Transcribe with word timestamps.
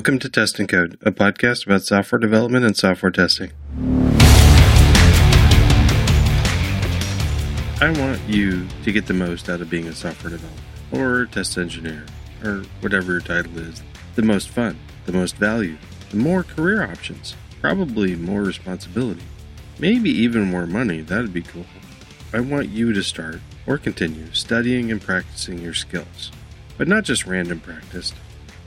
Welcome 0.00 0.18
to 0.20 0.30
Test 0.30 0.58
and 0.58 0.66
Code, 0.66 0.96
a 1.02 1.12
podcast 1.12 1.66
about 1.66 1.82
software 1.82 2.18
development 2.18 2.64
and 2.64 2.74
software 2.74 3.12
testing. 3.12 3.50
I 7.82 7.94
want 7.98 8.18
you 8.26 8.66
to 8.82 8.92
get 8.92 9.08
the 9.08 9.12
most 9.12 9.50
out 9.50 9.60
of 9.60 9.68
being 9.68 9.88
a 9.88 9.92
software 9.92 10.30
developer 10.30 10.62
or 10.90 11.26
test 11.26 11.58
engineer 11.58 12.06
or 12.42 12.62
whatever 12.80 13.12
your 13.12 13.20
title 13.20 13.58
is. 13.58 13.82
The 14.14 14.22
most 14.22 14.48
fun, 14.48 14.78
the 15.04 15.12
most 15.12 15.36
value, 15.36 15.76
the 16.08 16.16
more 16.16 16.44
career 16.44 16.82
options, 16.82 17.36
probably 17.60 18.16
more 18.16 18.40
responsibility, 18.40 19.24
maybe 19.78 20.08
even 20.08 20.44
more 20.44 20.66
money. 20.66 21.02
That'd 21.02 21.34
be 21.34 21.42
cool. 21.42 21.66
I 22.32 22.40
want 22.40 22.70
you 22.70 22.94
to 22.94 23.02
start 23.02 23.42
or 23.66 23.76
continue 23.76 24.32
studying 24.32 24.90
and 24.90 25.02
practicing 25.02 25.58
your 25.58 25.74
skills, 25.74 26.32
but 26.78 26.88
not 26.88 27.04
just 27.04 27.26
random 27.26 27.60
practice. 27.60 28.14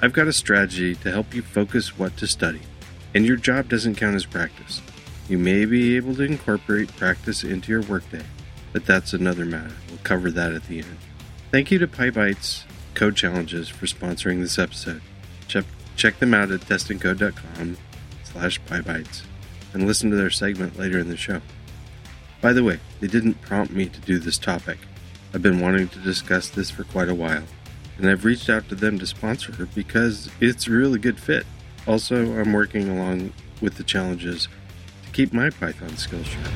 I've 0.04 0.12
got 0.12 0.28
a 0.28 0.34
strategy 0.34 0.96
to 0.96 1.12
help 1.12 1.34
you 1.34 1.42
focus 1.42 1.98
what 1.98 2.18
to 2.18 2.28
study, 2.28 2.60
and 3.16 3.26
your 3.26 3.38
job 3.38 3.70
doesn't 3.70 3.96
count 3.96 4.18
as 4.18 4.26
practice. 4.26 4.82
You 5.30 5.38
may 5.38 5.64
be 5.64 5.96
able 5.96 6.14
to 6.16 6.24
incorporate 6.24 6.94
practice 6.98 7.42
into 7.42 7.72
your 7.72 7.84
workday, 7.84 8.26
but 8.74 8.86
that's 8.86 9.14
another 9.14 9.46
matter. 9.46 9.74
We'll 9.88 10.00
cover 10.04 10.30
that 10.32 10.52
at 10.52 10.66
the 10.66 10.80
end. 10.80 10.98
Thank 11.52 11.72
you 11.72 11.80
to 11.80 11.88
PyBites 11.88 12.66
Code 12.96 13.16
Challenges 13.16 13.70
for 13.70 13.86
sponsoring 13.86 14.42
this 14.42 14.60
episode. 14.60 15.02
Check, 15.48 15.64
check 15.96 16.20
them 16.20 16.34
out 16.34 16.52
at 16.52 16.60
testandcode.com 16.60 17.78
slash 18.26 18.60
PyBites 18.64 19.22
and 19.72 19.88
listen 19.88 20.10
to 20.10 20.18
their 20.18 20.30
segment 20.30 20.78
later 20.78 21.00
in 21.00 21.08
the 21.08 21.16
show. 21.16 21.40
By 22.42 22.52
the 22.52 22.66
way, 22.66 22.82
they 23.00 23.08
didn't 23.08 23.40
prompt 23.40 23.72
me 23.72 23.86
to 23.86 24.02
do 24.02 24.20
this 24.20 24.38
topic. 24.38 24.80
I've 25.34 25.42
been 25.42 25.62
wanting 25.62 25.88
to 25.88 26.00
discuss 26.00 26.50
this 26.50 26.70
for 26.70 26.84
quite 26.84 27.08
a 27.08 27.16
while, 27.16 27.44
and 27.98 28.10
I've 28.10 28.26
reached 28.26 28.50
out 28.50 28.68
to 28.70 28.76
them 28.76 29.00
to 29.00 29.06
sponsor 29.06 29.62
it 29.62 29.76
because 29.76 30.30
it's 30.40 30.68
a 30.68 30.72
really 30.72 31.00
good 31.00 31.20
fit. 31.20 31.46
Also, 31.88 32.40
I'm 32.40 32.54
working 32.54 32.90
along 32.90 33.34
with 33.62 33.76
the 33.76 33.84
challenges 33.84 34.48
to 35.06 35.12
keep 35.12 35.34
my 35.34 35.50
Python 35.50 35.96
skills 35.98 36.28
sharp. 36.28 36.48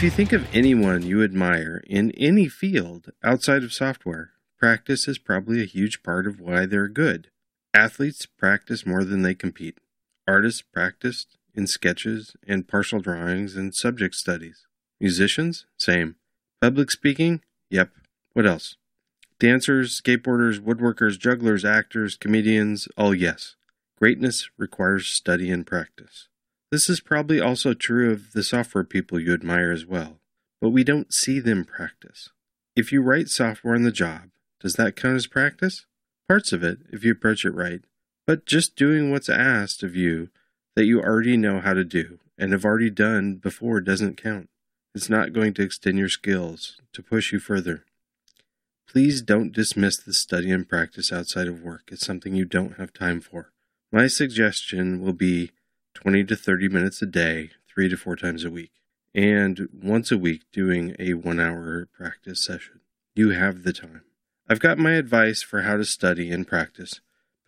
If 0.00 0.04
you 0.04 0.10
think 0.10 0.32
of 0.32 0.48
anyone 0.54 1.02
you 1.02 1.22
admire 1.22 1.82
in 1.86 2.10
any 2.12 2.48
field 2.48 3.10
outside 3.22 3.62
of 3.62 3.72
software, 3.72 4.30
practice 4.58 5.06
is 5.06 5.18
probably 5.18 5.60
a 5.60 5.66
huge 5.66 6.02
part 6.02 6.26
of 6.26 6.40
why 6.40 6.64
they're 6.64 6.88
good. 6.88 7.28
Athletes 7.74 8.24
practice 8.24 8.86
more 8.86 9.04
than 9.04 9.22
they 9.22 9.34
compete. 9.34 9.78
Artists 10.26 10.62
practiced 10.62 11.36
in 11.54 11.66
sketches 11.66 12.34
and 12.46 12.66
partial 12.66 13.00
drawings 13.00 13.56
and 13.56 13.74
subject 13.74 14.14
studies. 14.14 14.66
Musicians? 15.00 15.66
Same. 15.76 16.16
Public 16.60 16.90
speaking? 16.90 17.40
Yep. 17.70 17.90
What 18.34 18.46
else? 18.46 18.76
Dancers, 19.38 19.98
skateboarders, 19.98 20.58
woodworkers, 20.58 21.18
jugglers, 21.18 21.64
actors, 21.64 22.16
comedians? 22.16 22.86
All 22.98 23.14
yes. 23.14 23.56
Greatness 23.98 24.50
requires 24.58 25.06
study 25.06 25.50
and 25.50 25.66
practice. 25.66 26.28
This 26.70 26.90
is 26.90 27.00
probably 27.00 27.40
also 27.40 27.72
true 27.72 28.12
of 28.12 28.32
the 28.32 28.42
software 28.42 28.84
people 28.84 29.18
you 29.18 29.32
admire 29.32 29.72
as 29.72 29.86
well, 29.86 30.18
but 30.60 30.68
we 30.68 30.84
don't 30.84 31.14
see 31.14 31.40
them 31.40 31.64
practice. 31.64 32.28
If 32.76 32.92
you 32.92 33.00
write 33.00 33.28
software 33.28 33.74
on 33.74 33.84
the 33.84 33.90
job, 33.90 34.28
does 34.60 34.74
that 34.74 34.96
count 34.96 35.16
as 35.16 35.26
practice? 35.26 35.86
Parts 36.28 36.52
of 36.52 36.62
it, 36.62 36.80
if 36.92 37.04
you 37.04 37.12
approach 37.12 37.46
it 37.46 37.54
right. 37.54 37.80
But 38.26 38.44
just 38.44 38.76
doing 38.76 39.10
what's 39.10 39.30
asked 39.30 39.82
of 39.82 39.96
you 39.96 40.28
that 40.76 40.84
you 40.84 41.00
already 41.00 41.38
know 41.38 41.60
how 41.60 41.72
to 41.72 41.84
do 41.84 42.18
and 42.36 42.52
have 42.52 42.66
already 42.66 42.90
done 42.90 43.36
before 43.36 43.80
doesn't 43.80 44.22
count. 44.22 44.50
It's 44.94 45.08
not 45.08 45.32
going 45.32 45.54
to 45.54 45.62
extend 45.62 45.98
your 45.98 46.08
skills 46.08 46.80
to 46.92 47.02
push 47.02 47.32
you 47.32 47.38
further. 47.38 47.84
Please 48.88 49.22
don't 49.22 49.52
dismiss 49.52 49.98
the 49.98 50.12
study 50.12 50.50
and 50.50 50.68
practice 50.68 51.12
outside 51.12 51.46
of 51.46 51.62
work. 51.62 51.90
It's 51.92 52.04
something 52.04 52.34
you 52.34 52.44
don't 52.44 52.76
have 52.78 52.92
time 52.92 53.20
for. 53.20 53.52
My 53.92 54.08
suggestion 54.08 55.00
will 55.00 55.12
be 55.12 55.52
20 55.94 56.24
to 56.24 56.36
30 56.36 56.68
minutes 56.68 57.00
a 57.02 57.06
day, 57.06 57.50
three 57.72 57.88
to 57.88 57.96
four 57.96 58.16
times 58.16 58.44
a 58.44 58.50
week, 58.50 58.72
and 59.14 59.68
once 59.72 60.10
a 60.10 60.18
week 60.18 60.42
doing 60.52 60.96
a 60.98 61.14
one 61.14 61.38
hour 61.38 61.88
practice 61.92 62.44
session. 62.44 62.80
You 63.14 63.30
have 63.30 63.62
the 63.62 63.72
time. 63.72 64.02
I've 64.48 64.60
got 64.60 64.78
my 64.78 64.92
advice 64.92 65.42
for 65.42 65.62
how 65.62 65.76
to 65.76 65.84
study 65.84 66.30
and 66.30 66.46
practice 66.46 67.00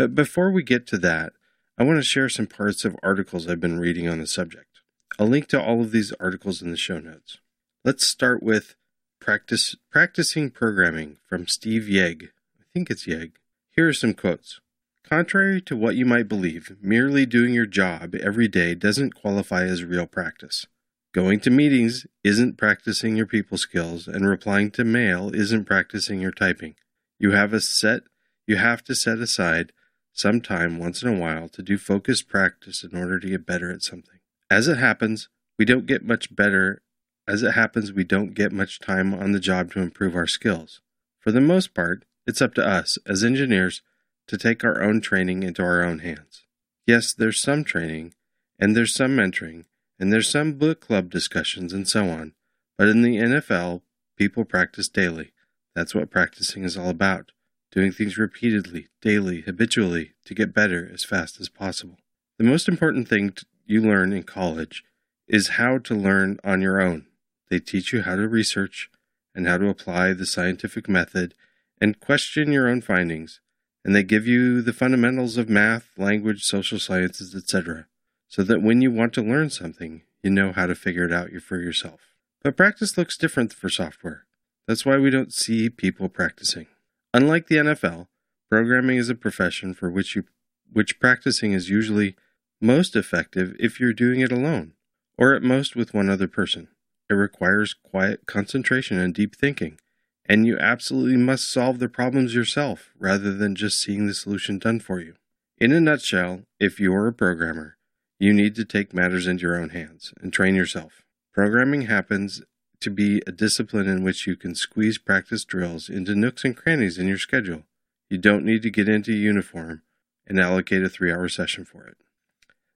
but 0.03 0.17
before 0.17 0.51
we 0.51 0.65
get 0.65 0.87
to 0.89 0.99
that, 0.99 1.33
I 1.79 1.85
want 1.85 1.99
to 1.99 2.03
share 2.03 2.29
some 2.29 2.49
parts 2.49 2.85
of 2.85 2.97
articles 3.05 3.47
I've 3.47 3.61
been 3.61 3.79
reading 3.79 4.09
on 4.09 4.19
the 4.19 4.27
subject. 4.27 4.72
I'll 5.19 5.27
link 5.27 5.49
to 5.49 5.61
all 5.61 5.81
of 5.81 5.93
these 5.93 6.13
articles 6.19 6.63
in 6.63 6.71
the 6.71 6.77
show 6.77 6.99
notes. 6.99 7.39
Let's 7.85 8.07
start 8.07 8.43
with 8.43 8.75
practice 9.21 9.77
practicing 9.91 10.51
programming 10.51 11.19
from 11.29 11.47
Steve 11.47 11.83
Yegg. 11.83 12.31
I 12.61 12.65
think 12.73 12.91
it's 12.91 13.07
Yegg. 13.07 13.33
Here 13.71 13.89
are 13.89 13.93
some 13.93 14.15
quotes. 14.15 14.61
Contrary 15.05 15.61
to 15.63 15.77
what 15.77 15.97
you 15.97 16.07
might 16.07 16.29
believe, 16.29 16.77
merely 16.81 17.27
doing 17.27 17.53
your 17.53 17.67
job 17.67 18.15
every 18.15 18.49
day 18.49 18.75
doesn't 18.75 19.15
qualify 19.15 19.65
as 19.65 19.85
real 19.85 20.07
practice. 20.07 20.67
Going 21.13 21.41
to 21.41 21.51
meetings 21.51 22.07
isn't 22.25 22.57
practicing 22.57 23.17
your 23.17 23.27
people 23.27 23.59
skills, 23.59 24.09
and 24.09 24.27
replying 24.27 24.71
to 24.73 24.85
mail 24.85 25.35
isn't 25.35 25.67
practicing 25.67 26.21
your 26.21 26.33
typing. 26.33 26.75
You 27.19 27.33
have 27.33 27.53
a 27.53 27.61
set 27.61 28.05
you 28.47 28.57
have 28.57 28.83
to 28.85 28.95
set 28.95 29.19
aside 29.19 29.73
some 30.13 30.41
time 30.41 30.79
once 30.79 31.03
in 31.03 31.09
a 31.09 31.19
while 31.19 31.49
to 31.51 31.63
do 31.63 31.79
focused 31.79 32.29
practice 32.29 32.83
in 32.83 32.97
order 32.97 33.19
to 33.19 33.29
get 33.29 33.47
better 33.47 33.71
at 33.71 33.83
something. 33.83 34.19
As 34.53 34.69
it 34.69 34.77
happens, 34.77 35.31
we 35.59 35.65
don't 35.65 35.87
get 35.87 36.05
much 36.05 36.37
better. 36.37 36.83
As 37.27 37.43
it 37.43 37.53
happens, 37.53 37.91
we 37.91 38.05
don't 38.05 38.35
get 38.35 38.53
much 38.53 38.81
time 38.81 39.15
on 39.15 39.33
the 39.33 39.41
job 39.41 39.73
to 39.73 39.81
improve 39.81 40.15
our 40.15 40.27
skills. 40.27 40.83
For 41.21 41.33
the 41.33 41.41
most 41.41 41.73
part, 41.73 42.05
it's 42.27 42.43
up 42.43 42.53
to 42.57 42.69
us 42.69 42.99
as 43.07 43.25
engineers 43.25 43.81
to 44.27 44.37
take 44.37 44.63
our 44.63 44.83
own 44.83 45.01
training 45.01 45.43
into 45.43 45.63
our 45.63 45.83
own 45.83 46.01
hands. 46.01 46.43
Yes, 46.87 47.15
there's 47.15 47.41
some 47.41 47.65
training, 47.65 48.13
and 48.59 48.77
there's 48.77 48.95
some 48.95 49.17
mentoring, 49.17 49.65
and 49.99 50.13
there's 50.13 50.29
some 50.29 50.53
book 50.53 50.83
club 50.83 51.09
discussions 51.09 51.73
and 51.73 51.89
so 51.89 52.11
on, 52.11 52.35
but 52.77 52.89
in 52.89 53.01
the 53.01 53.17
NFL, 53.17 53.81
people 54.19 54.45
practice 54.45 54.91
daily. 54.91 55.33
That's 55.75 55.95
what 55.95 56.11
practicing 56.11 56.63
is 56.65 56.77
all 56.77 56.91
about 56.91 57.33
doing 57.71 57.91
things 57.91 58.19
repeatedly, 58.19 58.89
daily, 59.01 59.41
habitually 59.41 60.13
to 60.27 60.35
get 60.35 60.53
better 60.53 60.91
as 60.93 61.07
fast 61.07 61.41
as 61.41 61.49
possible. 61.49 61.97
The 62.37 62.45
most 62.45 62.69
important 62.69 63.09
thing 63.09 63.35
you 63.73 63.81
learn 63.81 64.13
in 64.13 64.23
college 64.23 64.85
is 65.27 65.57
how 65.57 65.79
to 65.79 65.95
learn 65.95 66.39
on 66.45 66.61
your 66.61 66.81
own. 66.81 67.07
They 67.51 67.59
teach 67.59 67.93
you 67.93 68.03
how 68.03 68.17
to 68.17 68.29
research 68.29 68.91
and 69.35 69.49
how 69.49 69.59
to 69.59 69.69
apply 69.69 70.13
the 70.13 70.27
scientific 70.27 70.89
method 70.89 71.35
and 71.81 71.99
question 71.99 72.53
your 72.53 72.69
own 72.69 72.83
findings, 72.83 73.41
and 73.85 73.97
they 73.97 74.03
give 74.03 74.27
you 74.27 74.63
the 74.63 74.73
fundamentals 74.73 75.37
of 75.37 75.49
math, 75.49 75.89
language, 75.97 76.45
social 76.45 76.79
sciences, 76.79 77.35
etc., 77.35 77.87
so 78.29 78.43
that 78.43 78.63
when 78.63 78.81
you 78.81 78.91
want 78.91 79.13
to 79.15 79.23
learn 79.23 79.51
something, 79.51 80.03
you 80.23 80.31
know 80.31 80.53
how 80.53 80.67
to 80.67 80.75
figure 80.75 81.05
it 81.05 81.13
out 81.13 81.31
for 81.43 81.59
yourself. 81.59 82.15
But 82.43 82.57
practice 82.57 82.97
looks 82.97 83.17
different 83.17 83.53
for 83.53 83.69
software. 83.69 84.27
That's 84.69 84.87
why 84.87 84.99
we 84.99 85.11
don't 85.11 85.33
see 85.33 85.69
people 85.69 86.09
practicing. 86.09 86.67
Unlike 87.13 87.49
the 87.49 87.57
NFL, 87.57 88.07
programming 88.51 88.97
is 88.97 89.09
a 89.09 89.15
profession 89.15 89.75
for 89.75 89.91
which 89.91 90.15
you 90.15 90.25
which 90.73 90.99
practicing 90.99 91.53
is 91.53 91.69
usually 91.69 92.17
most 92.63 92.95
effective 92.97 93.55
if 93.59 93.81
you're 93.81 93.93
doing 93.93 94.21
it 94.21 94.33
alone, 94.33 94.75
or 95.19 95.35
at 95.35 95.43
most 95.43 95.77
with 95.77 95.93
one 95.93 96.09
other 96.09 96.29
person. 96.29 96.69
It 97.11 97.15
requires 97.15 97.75
quiet 97.75 98.27
concentration 98.27 98.99
and 98.99 99.13
deep 99.13 99.37
thinking, 99.37 99.79
and 100.27 100.47
you 100.47 100.59
absolutely 100.59 101.17
must 101.17 101.51
solve 101.51 101.79
the 101.79 101.89
problems 101.89 102.35
yourself 102.35 102.91
rather 102.99 103.35
than 103.35 103.55
just 103.55 103.81
seeing 103.81 104.07
the 104.07 104.15
solution 104.15 104.59
done 104.59 104.81
for 104.81 105.01
you. 105.01 105.15
In 105.59 105.73
a 105.73 105.81
nutshell, 105.81 106.43
if 106.59 106.81
you're 106.81 107.09
a 107.09 107.13
programmer, 107.13 107.77
you 108.19 108.33
need 108.33 108.55
to 108.55 108.65
take 108.65 108.95
matters 108.95 109.27
into 109.27 109.43
your 109.43 109.61
own 109.61 109.71
hands 109.71 110.15
and 110.21 110.33
train 110.33 110.55
yourself. 110.55 111.03
Programming 111.35 111.83
happens 111.83 112.43
to 112.81 112.91
be 112.91 113.23
a 113.27 113.33
discipline 113.33 113.89
in 113.89 114.03
which 114.05 114.27
you 114.27 114.37
can 114.37 114.55
squeeze 114.55 114.99
practice 114.99 115.45
drills 115.45 115.89
into 115.89 116.15
nooks 116.15 116.45
and 116.45 116.57
crannies 116.57 116.99
in 116.99 117.09
your 117.09 117.19
schedule. 117.19 117.65
You 118.11 118.19
don't 118.19 118.45
need 118.45 118.63
to 118.63 118.71
get 118.71 118.89
into 118.89 119.13
uniform 119.13 119.83
and 120.27 120.39
allocate 120.39 120.83
a 120.83 120.89
three 120.89 121.13
hour 121.13 121.29
session 121.29 121.65
for 121.65 121.87
it. 121.87 121.97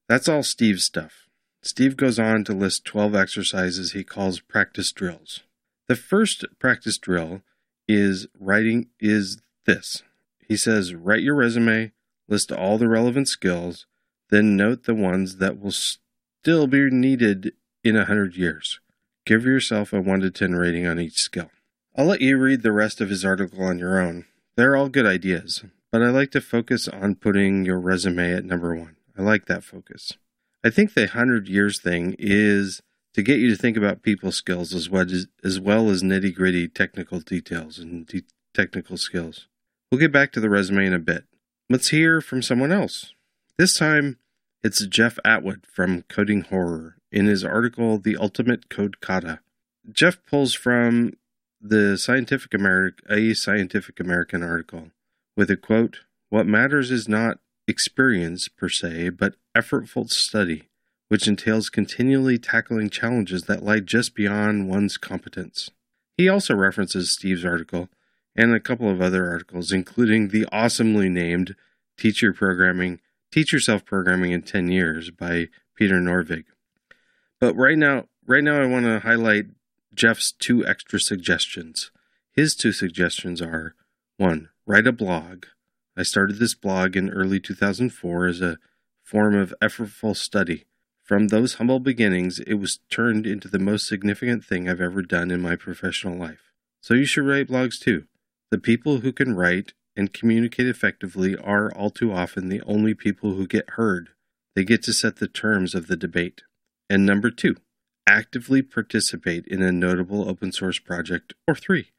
That's 0.08 0.29
all 0.29 0.43
Steve's 0.43 0.85
stuff. 0.85 1.26
Steve 1.62 1.97
goes 1.97 2.19
on 2.19 2.44
to 2.44 2.53
list 2.53 2.85
12 2.85 3.14
exercises 3.14 3.93
he 3.93 4.05
calls 4.05 4.41
practice 4.41 4.93
drills. 4.93 5.43
The 5.88 5.97
first 5.97 6.44
practice 6.58 6.99
drill 6.99 7.43
is 7.88 8.26
writing 8.38 8.88
is 9.00 9.43
this. 9.67 10.03
He 10.47 10.56
says, 10.56 10.94
write 10.94 11.23
your 11.23 11.35
resume, 11.35 11.93
list 12.29 12.53
all 12.53 12.79
the 12.79 12.88
relevant 12.88 13.29
skills, 13.29 13.87
then 14.31 14.56
note 14.56 14.85
the 14.85 14.94
ones 14.94 15.37
that 15.38 15.61
will 15.61 15.73
still 15.73 16.67
be 16.67 16.91
needed 16.91 17.52
in 17.82 17.97
a 17.97 18.05
hundred 18.05 18.37
years. 18.37 18.81
Give 19.25 19.44
yourself 19.44 19.93
a 19.93 20.00
1 20.00 20.20
to 20.20 20.31
10 20.31 20.55
rating 20.55 20.87
on 20.87 21.00
each 21.00 21.19
skill. 21.19 21.50
I'll 21.97 22.06
let 22.06 22.20
you 22.20 22.38
read 22.38 22.62
the 22.62 22.73
rest 22.73 23.00
of 23.00 23.11
his 23.11 23.25
article 23.25 23.64
on 23.64 23.79
your 23.79 24.00
own. 24.00 24.26
They're 24.56 24.76
all 24.76 24.88
good 24.88 25.06
ideas, 25.06 25.64
but 25.91 26.02
I 26.02 26.11
like 26.11 26.31
to 26.32 26.41
focus 26.41 26.87
on 26.87 27.17
putting 27.17 27.64
your 27.64 27.81
resume 27.81 28.32
at 28.32 28.44
number 28.44 28.75
one. 28.75 28.96
I 29.19 29.23
like 29.23 29.47
that 29.47 29.65
focus. 29.65 30.13
I 30.65 30.71
think 30.71 30.95
the 30.95 31.03
100 31.03 31.49
years 31.49 31.81
thing 31.81 32.17
is 32.19 32.83
to 33.15 33.23
get 33.23 33.39
you 33.39 33.49
to 33.51 33.57
think 33.57 33.77
about 33.77 34.03
people 34.03 34.31
skills 34.33 34.75
as 34.75 34.91
well 34.91 35.11
as, 35.11 35.27
as, 35.43 35.59
well 35.59 35.89
as 35.89 36.03
nitty 36.03 36.35
gritty 36.35 36.69
technical 36.69 37.21
details 37.21 37.79
and 37.79 38.07
de- 38.07 38.25
technical 38.53 38.97
skills. 38.97 39.47
We'll 39.91 40.01
get 40.01 40.13
back 40.13 40.33
to 40.33 40.41
the 40.41 40.51
resume 40.51 40.87
in 40.87 40.93
a 40.93 40.99
bit. 40.99 41.25
Let's 41.71 41.89
hear 41.89 42.21
from 42.21 42.43
someone 42.43 42.73
else. 42.73 43.15
This 43.59 43.79
time, 43.79 44.19
it's 44.63 44.85
Jeff 44.87 45.19
Atwood 45.25 45.65
from 45.67 46.03
Coding 46.03 46.43
Horror 46.43 46.97
in 47.11 47.27
his 47.27 47.45
article, 47.45 47.99
The 47.99 48.17
Ultimate 48.17 48.69
Code 48.69 49.01
Kata. 49.01 49.41
Jeff 49.91 50.19
pulls 50.29 50.55
from 50.55 51.12
the 51.61 51.97
Scientific 51.97 52.53
American, 52.53 53.07
a 53.09 53.33
Scientific 53.35 54.01
American 54.01 54.43
article 54.43 54.91
with 55.37 55.51
a 55.51 55.57
quote, 55.57 56.01
What 56.29 56.47
matters 56.47 56.91
is 56.91 57.09
not 57.09 57.39
experience 57.67 58.49
per 58.49 58.69
se, 58.69 59.11
but 59.11 59.35
effortful 59.57 60.11
study, 60.11 60.69
which 61.09 61.27
entails 61.27 61.69
continually 61.69 62.39
tackling 62.39 62.91
challenges 62.91 63.45
that 63.45 63.63
lie 63.63 63.81
just 63.81 64.15
beyond 64.15 64.69
one's 64.69 64.97
competence. 64.97 65.71
He 66.17 66.29
also 66.29 66.55
references 66.55 67.13
Steve's 67.13 67.45
article 67.45 67.89
and 68.35 68.55
a 68.55 68.61
couple 68.61 68.91
of 68.91 69.01
other 69.01 69.29
articles, 69.31 69.73
including 69.73 70.29
the 70.29 70.47
awesomely 70.53 71.09
named 71.09 71.55
Teacher 71.97 72.33
Programming, 72.33 73.01
Teach 73.33 73.53
Yourself 73.53 73.85
Programming 73.85 74.33
in 74.33 74.43
10 74.43 74.69
Years 74.69 75.11
by 75.11 75.49
Peter 75.75 75.97
Norvig. 75.97 76.45
But 77.41 77.55
right 77.55 77.77
now, 77.77 78.07
right 78.27 78.45
now 78.45 78.61
I 78.61 78.67
want 78.67 78.85
to 78.87 79.01
highlight 79.01 79.47
Jeff's 79.95 80.33
two 80.33 80.65
extra 80.67 81.01
suggestions. 81.01 81.91
His 82.33 82.55
two 82.55 82.73
suggestions 82.73 83.41
are 83.41 83.75
one, 84.19 84.51
write 84.67 84.87
a 84.87 84.93
blog. 84.93 85.47
I 85.97 86.03
started 86.03 86.39
this 86.39 86.55
blog 86.55 86.97
in 86.97 87.11
early 87.11 87.41
2004 87.41 88.27
as 88.27 88.41
a 88.43 88.59
form 89.03 89.35
of 89.35 89.55
effortful 89.63 90.15
study. 90.15 90.67
From 91.03 91.29
those 91.29 91.55
humble 91.55 91.81
beginnings, 91.81 92.39
it 92.41 92.55
was 92.55 92.81
turned 92.91 93.27
into 93.27 93.49
the 93.49 93.59
most 93.59 93.87
significant 93.87 94.45
thing 94.45 94.69
I've 94.69 94.81
ever 94.81 95.03
done 95.03 95.31
in 95.31 95.41
my 95.41 95.57
professional 95.57 96.19
life. 96.19 96.51
So 96.83 96.95
you 96.95 97.07
should 97.07 97.25
write 97.25 97.49
blogs 97.49 97.79
too. 97.79 98.05
The 98.51 98.59
people 98.59 98.99
who 98.99 99.13
can 99.13 99.35
write 99.35 99.73
and 99.97 100.13
communicate 100.13 100.67
effectively 100.67 101.37
are 101.37 101.73
all 101.73 101.91
too 101.91 102.13
often 102.13 102.49
the 102.49 102.63
only 102.67 102.93
people 102.93 103.35
who 103.35 103.47
get 103.47 103.71
heard. 103.71 104.11
They 104.55 104.65
get 104.65 104.83
to 104.85 104.93
set 104.93 105.17
the 105.17 105.29
terms 105.29 105.75
of 105.75 105.87
the 105.87 105.97
debate. 105.97 106.43
And 106.91 107.07
number 107.07 107.31
two, 107.31 107.57
actively 108.07 108.63
participate 108.63 109.47
in 109.47 109.63
a 109.63 109.73
notable 109.73 110.29
open 110.29 110.53
source 110.53 110.79
project. 110.79 111.35
Or 111.49 111.55
three, 111.55 111.93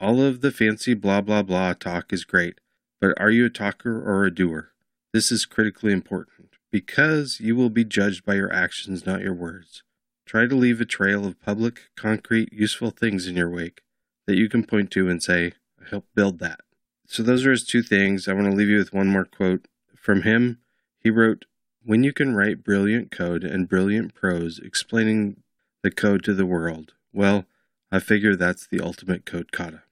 all 0.00 0.20
of 0.20 0.40
the 0.40 0.50
fancy 0.50 0.94
blah 0.94 1.20
blah 1.20 1.42
blah 1.42 1.74
talk 1.74 2.12
is 2.12 2.24
great, 2.24 2.60
but 3.00 3.18
are 3.20 3.30
you 3.30 3.46
a 3.46 3.50
talker 3.50 4.00
or 4.00 4.24
a 4.24 4.34
doer? 4.34 4.70
This 5.12 5.32
is 5.32 5.46
critically 5.46 5.92
important 5.92 6.50
because 6.70 7.40
you 7.40 7.56
will 7.56 7.70
be 7.70 7.84
judged 7.84 8.24
by 8.24 8.34
your 8.34 8.52
actions, 8.52 9.06
not 9.06 9.22
your 9.22 9.34
words. 9.34 9.82
Try 10.26 10.46
to 10.46 10.54
leave 10.54 10.80
a 10.80 10.84
trail 10.84 11.24
of 11.24 11.40
public, 11.40 11.80
concrete, 11.96 12.52
useful 12.52 12.90
things 12.90 13.26
in 13.26 13.36
your 13.36 13.48
wake 13.48 13.80
that 14.26 14.36
you 14.36 14.48
can 14.48 14.64
point 14.64 14.90
to 14.90 15.08
and 15.08 15.22
say, 15.22 15.52
I 15.80 15.88
helped 15.88 16.14
build 16.14 16.38
that. 16.40 16.60
So 17.06 17.22
those 17.22 17.46
are 17.46 17.50
his 17.50 17.64
two 17.64 17.82
things. 17.82 18.28
I 18.28 18.34
want 18.34 18.50
to 18.50 18.54
leave 18.54 18.68
you 18.68 18.76
with 18.76 18.92
one 18.92 19.08
more 19.08 19.24
quote 19.24 19.66
from 19.96 20.22
him. 20.22 20.58
He 21.00 21.08
wrote, 21.08 21.46
When 21.82 22.04
you 22.04 22.12
can 22.12 22.34
write 22.34 22.62
brilliant 22.62 23.10
code 23.10 23.44
and 23.44 23.68
brilliant 23.68 24.14
prose 24.14 24.58
explaining 24.58 25.42
the 25.82 25.90
code 25.90 26.22
to 26.24 26.34
the 26.34 26.44
world, 26.44 26.92
well, 27.14 27.46
I 27.90 28.00
figure 28.00 28.36
that's 28.36 28.66
the 28.66 28.80
ultimate 28.80 29.24
code 29.24 29.50
kata. 29.50 29.84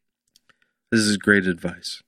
This 0.90 1.00
is 1.00 1.16
great 1.16 1.46
advice. 1.46 2.02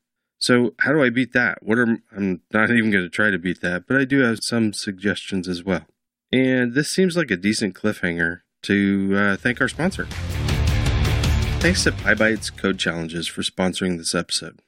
So, 0.48 0.72
how 0.78 0.94
do 0.94 1.02
I 1.02 1.10
beat 1.10 1.34
that? 1.34 1.62
What 1.62 1.76
are 1.76 1.98
I'm 2.16 2.40
not 2.54 2.70
even 2.70 2.90
going 2.90 3.04
to 3.04 3.10
try 3.10 3.28
to 3.28 3.38
beat 3.38 3.60
that, 3.60 3.86
but 3.86 3.98
I 3.98 4.06
do 4.06 4.20
have 4.20 4.38
some 4.40 4.72
suggestions 4.72 5.46
as 5.46 5.62
well. 5.62 5.84
And 6.32 6.72
this 6.72 6.88
seems 6.88 7.18
like 7.18 7.30
a 7.30 7.36
decent 7.36 7.74
cliffhanger 7.74 8.40
to 8.62 9.14
uh, 9.14 9.36
thank 9.36 9.60
our 9.60 9.68
sponsor. 9.68 10.06
Thanks 11.60 11.84
to 11.84 11.92
PyBites 11.92 12.56
Code 12.56 12.78
Challenges 12.78 13.28
for 13.28 13.42
sponsoring 13.42 13.98
this 13.98 14.14
episode. 14.14 14.62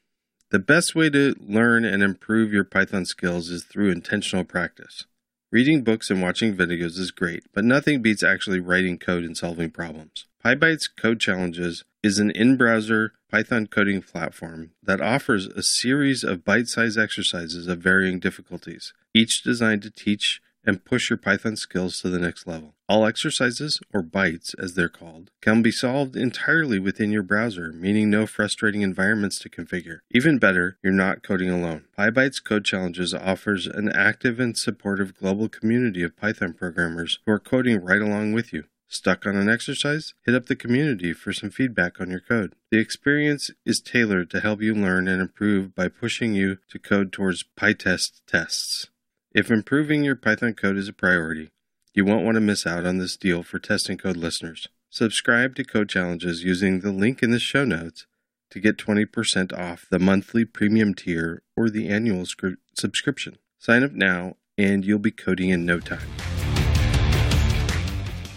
The 0.51 0.59
best 0.59 0.95
way 0.95 1.09
to 1.09 1.35
learn 1.41 1.87
and 1.87 2.03
improve 2.03 2.53
your 2.53 2.65
Python 2.65 3.07
skills 3.07 3.49
is 3.49 3.65
through 3.65 3.91
intentional 3.91 4.45
practice. 4.45 5.07
Reading 5.51 5.83
books 5.83 6.11
and 6.11 6.21
watching 6.21 6.55
videos 6.55 6.99
is 6.99 7.11
great, 7.11 7.45
but 7.55 7.65
nothing 7.65 8.03
beats 8.03 8.23
actually 8.23 8.61
writing 8.61 8.99
code 8.99 9.25
and 9.25 9.35
solving 9.35 9.71
problems. 9.71 10.27
PyBites 10.45 10.91
Code 10.95 11.21
Challenges 11.21 11.85
is 12.03 12.19
an 12.19 12.31
in 12.33 12.59
browser 12.59 13.15
Python 13.31 13.69
coding 13.69 14.03
platform 14.03 14.73
that 14.83 15.01
offers 15.01 15.47
a 15.47 15.63
series 15.63 16.25
of 16.25 16.45
bite 16.45 16.67
sized 16.67 16.99
exercises 16.99 17.69
of 17.69 17.79
varying 17.79 18.19
difficulties, 18.19 18.93
each 19.15 19.43
designed 19.43 19.83
to 19.83 19.91
teach 19.91 20.41
and 20.65 20.85
push 20.85 21.09
your 21.09 21.17
Python 21.17 21.57
skills 21.57 22.01
to 22.01 22.09
the 22.09 22.19
next 22.19 22.47
level. 22.47 22.75
All 22.89 23.07
exercises, 23.07 23.81
or 23.95 24.03
bites 24.03 24.55
as 24.55 24.75
they're 24.75 24.89
called, 24.89 25.31
can 25.41 25.63
be 25.63 25.71
solved 25.71 26.17
entirely 26.17 26.79
within 26.79 27.13
your 27.13 27.23
browser, 27.23 27.73
meaning 27.73 28.11
no 28.11 28.27
frustrating 28.27 28.83
environments 28.83 29.39
to 29.39 29.49
configure. 29.49 30.01
Even 30.11 30.39
better, 30.39 30.77
you're 30.83 30.93
not 30.93 31.23
coding 31.23 31.51
alone. 31.51 31.85
PyBites 31.97 32.43
Code 32.43 32.65
Challenges 32.65 33.15
offers 33.15 33.67
an 33.67 33.91
active 33.91 34.41
and 34.41 34.59
supportive 34.59 35.17
global 35.17 35.49
community 35.49 36.03
of 36.03 36.17
Python 36.17 36.53
programmers 36.53 37.21
who 37.25 37.33
are 37.33 37.39
coding 37.39 37.83
right 37.83 38.03
along 38.03 38.33
with 38.33 38.53
you. 38.53 38.65
Stuck 38.93 39.25
on 39.25 39.37
an 39.37 39.49
exercise? 39.49 40.15
Hit 40.27 40.35
up 40.35 40.47
the 40.47 40.57
community 40.57 41.13
for 41.13 41.33
some 41.33 41.51
feedback 41.51 42.01
on 42.01 42.11
your 42.11 42.19
code. 42.19 42.57
The 42.73 42.81
experience 42.81 43.53
is 43.65 43.81
tailored 43.81 44.31
to 44.31 44.41
help 44.41 44.61
you 44.61 44.75
learn 44.75 45.07
and 45.07 45.23
improve 45.23 45.77
by 45.77 45.87
pushing 45.87 46.35
you 46.35 46.59
to 46.71 46.79
code 46.81 47.13
towards 47.13 47.45
PyTest 47.57 48.21
tests. 48.27 48.89
If 49.33 49.49
improving 49.49 50.03
your 50.03 50.17
Python 50.17 50.55
code 50.55 50.77
is 50.77 50.89
a 50.89 50.93
priority, 50.93 51.51
you 51.95 52.05
won't 52.05 52.25
want 52.25 52.35
to 52.35 52.41
miss 52.41 52.67
out 52.67 52.85
on 52.85 52.99
this 52.99 53.17
deal 53.17 53.45
for 53.45 53.61
testing 53.61 53.97
code 53.97 54.17
listeners. 54.17 54.67
Subscribe 54.91 55.55
to 55.55 55.63
Code 55.63 55.89
Challenges 55.89 56.43
using 56.43 56.81
the 56.81 56.91
link 56.91 57.23
in 57.23 57.31
the 57.31 57.39
show 57.39 57.65
notes 57.65 58.07
to 58.51 58.59
get 58.59 58.77
20% 58.77 59.57
off 59.57 59.87
the 59.89 60.01
monthly 60.01 60.45
premium 60.45 60.95
tier 60.95 61.45
or 61.57 61.71
the 61.71 61.89
annual 61.89 62.25
scri- 62.25 62.57
subscription. 62.75 63.39
Sign 63.57 63.85
up 63.85 63.93
now 63.93 64.35
and 64.59 64.85
you'll 64.85 64.99
be 64.99 65.13
coding 65.13 65.51
in 65.51 65.65
no 65.65 65.79
time. 65.79 66.09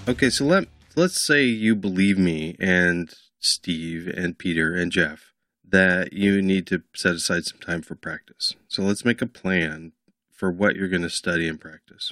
Okay, 0.05 0.29
so 0.29 0.43
let 0.43 0.67
let's 0.97 1.25
say 1.25 1.45
you 1.45 1.75
believe 1.75 2.17
me 2.17 2.57
and 2.59 3.09
Steve 3.39 4.05
and 4.07 4.37
Peter 4.37 4.75
and 4.75 4.91
Jeff 4.91 5.31
that 5.63 6.11
you 6.11 6.41
need 6.41 6.67
to 6.67 6.83
set 6.93 7.15
aside 7.15 7.45
some 7.45 7.59
time 7.59 7.81
for 7.81 7.95
practice. 7.95 8.53
So 8.67 8.83
let's 8.83 9.05
make 9.05 9.21
a 9.21 9.27
plan 9.27 9.93
for 10.29 10.51
what 10.51 10.75
you're 10.75 10.89
going 10.89 11.03
to 11.03 11.09
study 11.09 11.47
and 11.47 11.59
practice. 11.59 12.11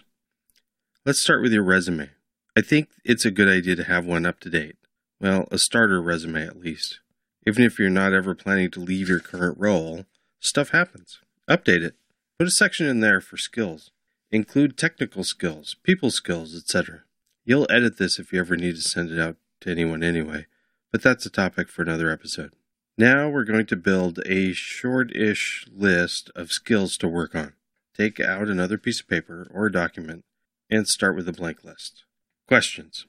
Let's 1.06 1.22
start 1.22 1.42
with 1.42 1.52
your 1.52 1.64
resume. 1.64 2.12
I 2.56 2.62
think 2.62 2.88
it's 3.04 3.26
a 3.26 3.32
good 3.32 3.50
idea 3.50 3.76
to 3.76 3.84
have 3.84 4.06
one 4.06 4.26
up 4.26 4.40
to 4.42 4.50
date. 4.50 4.78
Well, 5.20 5.50
a 5.52 5.58
starter 5.58 6.02
resume 6.02 6.48
at 6.48 6.62
least. 6.62 7.02
Even 7.46 7.66
if 7.66 7.78
you're 7.78 7.90
not 7.90 8.14
ever 8.14 8.34
planning 8.34 8.72
to 8.72 8.80
leave 8.80 9.10
your 9.10 9.20
current 9.20 9.58
role, 9.60 10.06
stuff 10.40 10.70
happens. 10.70 11.20
Update 11.50 11.84
it. 11.84 11.96
Put 12.40 12.48
a 12.48 12.52
section 12.52 12.88
in 12.88 13.02
there 13.02 13.20
for 13.20 13.36
skills. 13.36 13.92
Include 14.32 14.78
technical 14.78 15.26
skills, 15.26 15.76
people 15.84 16.10
skills, 16.10 16.56
etc. 16.56 17.04
You'll 17.44 17.68
edit 17.72 17.98
this 17.98 18.20
if 18.20 18.32
you 18.32 18.40
ever 18.40 18.56
need 18.56 18.76
to 18.76 18.82
send 18.82 19.12
it 19.12 19.20
out 19.20 19.38
to 19.62 19.72
anyone 19.72 20.04
anyway, 20.04 20.46
but 20.92 21.02
that's 21.02 21.26
a 21.26 21.30
topic 21.30 21.70
for 21.70 21.82
another 21.82 22.12
episode. 22.12 22.54
Now 22.98 23.30
we're 23.30 23.46
going 23.46 23.66
to 23.68 23.76
build 23.76 24.20
a 24.28 24.54
short-ish 24.54 25.66
list 25.74 26.30
of 26.36 26.52
skills 26.52 26.98
to 26.98 27.08
work 27.08 27.34
on. 27.34 27.54
Take 27.98 28.20
out 28.20 28.48
another 28.48 28.78
piece 28.78 29.02
of 29.02 29.08
paper 29.08 29.48
or 29.52 29.66
a 29.66 29.72
document 29.72 30.24
and 30.70 30.88
start 30.88 31.16
with 31.16 31.28
a 31.28 31.34
blank 31.34 31.64
list. 31.64 32.04
Questions 32.48 33.06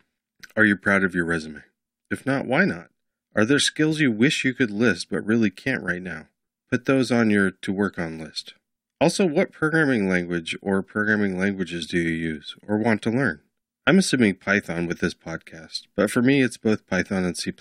Are 0.56 0.64
you 0.64 0.76
proud 0.76 1.04
of 1.04 1.14
your 1.14 1.26
resume? 1.26 1.62
If 2.10 2.24
not, 2.24 2.46
why 2.46 2.64
not? 2.64 2.88
Are 3.34 3.44
there 3.44 3.58
skills 3.58 4.00
you 4.00 4.10
wish 4.10 4.44
you 4.44 4.54
could 4.54 4.70
list 4.70 5.08
but 5.10 5.26
really 5.26 5.50
can't 5.50 5.82
right 5.82 6.02
now? 6.02 6.28
Put 6.70 6.86
those 6.86 7.12
on 7.12 7.28
your 7.28 7.50
to 7.50 7.72
work 7.72 7.98
on 7.98 8.18
list. 8.18 8.54
Also, 8.98 9.26
what 9.26 9.52
programming 9.52 10.08
language 10.08 10.56
or 10.62 10.82
programming 10.82 11.38
languages 11.38 11.86
do 11.86 11.98
you 11.98 12.10
use 12.10 12.54
or 12.66 12.78
want 12.78 13.02
to 13.02 13.10
learn? 13.10 13.40
I'm 13.84 13.98
assuming 13.98 14.36
Python 14.36 14.86
with 14.86 15.00
this 15.00 15.14
podcast, 15.14 15.88
but 15.96 16.08
for 16.08 16.22
me 16.22 16.40
it's 16.40 16.56
both 16.56 16.86
Python 16.86 17.24
and 17.24 17.36
C. 17.36 17.52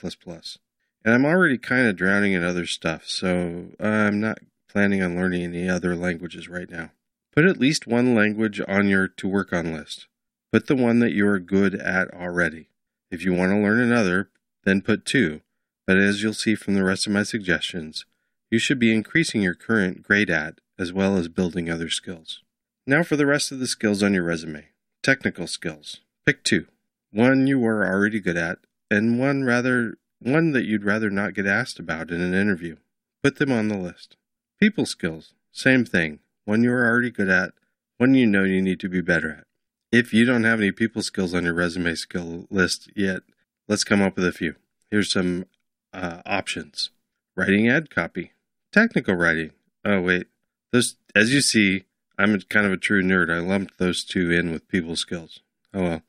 And 1.03 1.15
I'm 1.15 1.25
already 1.25 1.57
kind 1.57 1.87
of 1.87 1.95
drowning 1.95 2.33
in 2.33 2.43
other 2.43 2.67
stuff, 2.67 3.07
so 3.07 3.69
I'm 3.79 4.19
not 4.19 4.37
planning 4.69 5.01
on 5.01 5.15
learning 5.15 5.43
any 5.43 5.67
other 5.67 5.95
languages 5.95 6.47
right 6.47 6.69
now. 6.69 6.91
Put 7.33 7.45
at 7.45 7.59
least 7.59 7.87
one 7.87 8.13
language 8.13 8.61
on 8.67 8.87
your 8.87 9.07
to 9.07 9.27
work 9.27 9.51
on 9.51 9.73
list. 9.73 10.05
Put 10.51 10.67
the 10.67 10.75
one 10.75 10.99
that 10.99 11.13
you 11.13 11.25
are 11.27 11.39
good 11.39 11.73
at 11.73 12.13
already. 12.13 12.69
If 13.09 13.25
you 13.25 13.33
want 13.33 13.51
to 13.53 13.57
learn 13.57 13.79
another, 13.79 14.29
then 14.63 14.81
put 14.81 15.05
two. 15.05 15.41
But 15.87 15.97
as 15.97 16.21
you'll 16.21 16.35
see 16.35 16.53
from 16.53 16.75
the 16.75 16.83
rest 16.83 17.07
of 17.07 17.13
my 17.13 17.23
suggestions, 17.23 18.05
you 18.51 18.59
should 18.59 18.77
be 18.77 18.93
increasing 18.93 19.41
your 19.41 19.55
current 19.55 20.03
grade 20.03 20.29
at 20.29 20.59
as 20.77 20.93
well 20.93 21.17
as 21.17 21.29
building 21.29 21.67
other 21.67 21.89
skills. 21.89 22.41
Now 22.85 23.01
for 23.01 23.15
the 23.15 23.25
rest 23.25 23.51
of 23.51 23.57
the 23.57 23.65
skills 23.65 24.03
on 24.03 24.13
your 24.13 24.23
resume. 24.23 24.67
Technical 25.01 25.47
skills. 25.47 26.01
Pick 26.25 26.43
two. 26.43 26.67
One 27.11 27.47
you 27.47 27.65
are 27.65 27.85
already 27.85 28.19
good 28.19 28.37
at, 28.37 28.59
and 28.89 29.19
one 29.19 29.43
rather 29.43 29.97
one 30.19 30.51
that 30.51 30.65
you'd 30.65 30.83
rather 30.83 31.09
not 31.09 31.33
get 31.33 31.47
asked 31.47 31.79
about 31.79 32.11
in 32.11 32.21
an 32.21 32.33
interview. 32.33 32.77
Put 33.23 33.37
them 33.37 33.51
on 33.51 33.67
the 33.67 33.77
list. 33.77 34.17
People 34.59 34.85
skills. 34.85 35.33
Same 35.51 35.83
thing 35.83 36.19
one 36.45 36.63
you 36.63 36.71
are 36.71 36.85
already 36.85 37.11
good 37.11 37.29
at, 37.29 37.53
one 37.97 38.13
you 38.13 38.25
know 38.25 38.43
you 38.43 38.61
need 38.61 38.79
to 38.79 38.89
be 38.89 39.01
better 39.01 39.31
at. 39.31 39.47
If 39.91 40.13
you 40.13 40.25
don't 40.25 40.43
have 40.43 40.59
any 40.59 40.71
people 40.71 41.01
skills 41.01 41.33
on 41.33 41.43
your 41.43 41.53
resume 41.53 41.95
skill 41.95 42.47
list 42.49 42.89
yet, 42.95 43.21
let's 43.67 43.83
come 43.83 44.01
up 44.01 44.15
with 44.15 44.25
a 44.25 44.31
few. 44.31 44.55
Here's 44.89 45.11
some 45.11 45.45
uh, 45.93 46.21
options 46.25 46.89
writing 47.35 47.69
ad 47.69 47.89
copy, 47.89 48.33
technical 48.71 49.15
writing. 49.15 49.51
Oh, 49.85 50.01
wait. 50.01 50.27
Those, 50.71 50.95
as 51.15 51.33
you 51.33 51.41
see, 51.41 51.85
I'm 52.17 52.39
kind 52.41 52.65
of 52.65 52.71
a 52.71 52.77
true 52.77 53.03
nerd. 53.03 53.33
I 53.33 53.39
lumped 53.39 53.77
those 53.77 54.03
two 54.03 54.31
in 54.31 54.51
with 54.51 54.67
people 54.67 54.95
skills. 54.95 55.41
Oh, 55.73 55.81
well. 55.81 56.01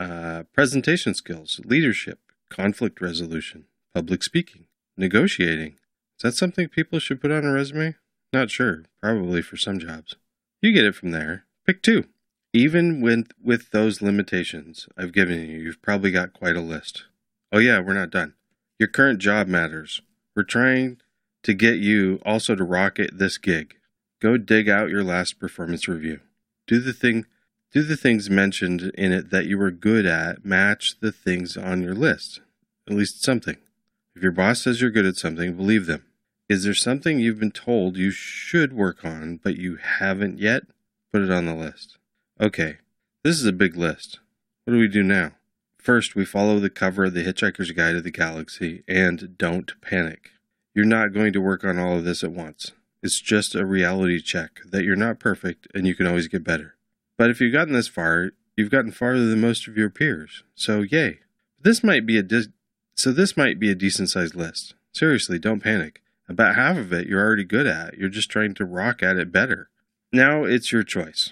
Uh, 0.00 0.44
presentation 0.54 1.12
skills, 1.12 1.60
leadership, 1.66 2.20
conflict 2.48 3.02
resolution, 3.02 3.66
public 3.94 4.22
speaking, 4.22 4.64
negotiating. 4.96 5.72
Is 5.72 6.22
that 6.22 6.34
something 6.34 6.68
people 6.68 6.98
should 6.98 7.20
put 7.20 7.30
on 7.30 7.44
a 7.44 7.52
resume? 7.52 7.96
Not 8.32 8.50
sure. 8.50 8.84
Probably 9.02 9.42
for 9.42 9.58
some 9.58 9.78
jobs. 9.78 10.16
You 10.62 10.72
get 10.72 10.86
it 10.86 10.94
from 10.94 11.10
there. 11.10 11.44
Pick 11.66 11.82
two. 11.82 12.06
Even 12.54 13.02
with, 13.02 13.28
with 13.44 13.72
those 13.72 14.00
limitations 14.00 14.88
I've 14.96 15.12
given 15.12 15.40
you, 15.40 15.58
you've 15.58 15.82
probably 15.82 16.10
got 16.10 16.32
quite 16.32 16.56
a 16.56 16.62
list. 16.62 17.04
Oh, 17.52 17.58
yeah, 17.58 17.80
we're 17.80 17.92
not 17.92 18.10
done. 18.10 18.32
Your 18.78 18.88
current 18.88 19.18
job 19.18 19.48
matters. 19.48 20.00
We're 20.34 20.44
trying 20.44 20.96
to 21.42 21.52
get 21.52 21.76
you 21.76 22.20
also 22.24 22.54
to 22.54 22.64
rocket 22.64 23.18
this 23.18 23.36
gig. 23.36 23.74
Go 24.22 24.38
dig 24.38 24.66
out 24.66 24.88
your 24.88 25.04
last 25.04 25.38
performance 25.38 25.88
review. 25.88 26.20
Do 26.66 26.80
the 26.80 26.94
thing 26.94 27.26
do 27.72 27.82
the 27.82 27.96
things 27.96 28.28
mentioned 28.28 28.90
in 28.98 29.12
it 29.12 29.30
that 29.30 29.46
you 29.46 29.56
were 29.56 29.70
good 29.70 30.04
at 30.04 30.44
match 30.44 30.98
the 31.00 31.12
things 31.12 31.56
on 31.56 31.82
your 31.82 31.94
list? 31.94 32.40
At 32.88 32.96
least 32.96 33.22
something. 33.22 33.56
If 34.16 34.22
your 34.22 34.32
boss 34.32 34.62
says 34.62 34.80
you're 34.80 34.90
good 34.90 35.06
at 35.06 35.16
something, 35.16 35.54
believe 35.54 35.86
them. 35.86 36.04
Is 36.48 36.64
there 36.64 36.74
something 36.74 37.20
you've 37.20 37.38
been 37.38 37.52
told 37.52 37.96
you 37.96 38.10
should 38.10 38.72
work 38.72 39.04
on 39.04 39.38
but 39.42 39.56
you 39.56 39.76
haven't 39.76 40.40
yet? 40.40 40.64
Put 41.12 41.22
it 41.22 41.30
on 41.30 41.46
the 41.46 41.54
list. 41.54 41.96
Okay, 42.40 42.78
this 43.22 43.36
is 43.36 43.46
a 43.46 43.52
big 43.52 43.76
list. 43.76 44.18
What 44.64 44.74
do 44.74 44.80
we 44.80 44.88
do 44.88 45.04
now? 45.04 45.32
First, 45.78 46.16
we 46.16 46.24
follow 46.24 46.58
the 46.58 46.70
cover 46.70 47.04
of 47.04 47.14
the 47.14 47.24
Hitchhiker's 47.24 47.70
Guide 47.70 47.92
to 47.92 48.00
the 48.00 48.10
Galaxy 48.10 48.82
and 48.88 49.38
don't 49.38 49.80
panic. 49.80 50.30
You're 50.74 50.84
not 50.84 51.12
going 51.12 51.32
to 51.32 51.40
work 51.40 51.64
on 51.64 51.78
all 51.78 51.98
of 51.98 52.04
this 52.04 52.24
at 52.24 52.32
once. 52.32 52.72
It's 53.02 53.20
just 53.20 53.54
a 53.54 53.64
reality 53.64 54.20
check 54.20 54.60
that 54.70 54.84
you're 54.84 54.96
not 54.96 55.20
perfect 55.20 55.68
and 55.72 55.86
you 55.86 55.94
can 55.94 56.06
always 56.06 56.28
get 56.28 56.44
better. 56.44 56.74
But 57.20 57.28
if 57.28 57.38
you've 57.38 57.52
gotten 57.52 57.74
this 57.74 57.86
far, 57.86 58.30
you've 58.56 58.70
gotten 58.70 58.92
farther 58.92 59.26
than 59.26 59.42
most 59.42 59.68
of 59.68 59.76
your 59.76 59.90
peers. 59.90 60.42
So 60.54 60.80
yay. 60.80 61.18
This 61.60 61.84
might 61.84 62.06
be 62.06 62.16
a 62.16 62.22
dis- 62.22 62.48
so 62.94 63.12
this 63.12 63.36
might 63.36 63.60
be 63.60 63.70
a 63.70 63.74
decent 63.74 64.08
sized 64.08 64.34
list. 64.34 64.74
Seriously, 64.94 65.38
don't 65.38 65.62
panic. 65.62 66.00
About 66.30 66.54
half 66.54 66.78
of 66.78 66.94
it 66.94 67.08
you're 67.08 67.22
already 67.22 67.44
good 67.44 67.66
at. 67.66 67.98
You're 67.98 68.08
just 68.08 68.30
trying 68.30 68.54
to 68.54 68.64
rock 68.64 69.02
at 69.02 69.18
it 69.18 69.30
better. 69.30 69.68
Now 70.10 70.44
it's 70.44 70.72
your 70.72 70.82
choice. 70.82 71.30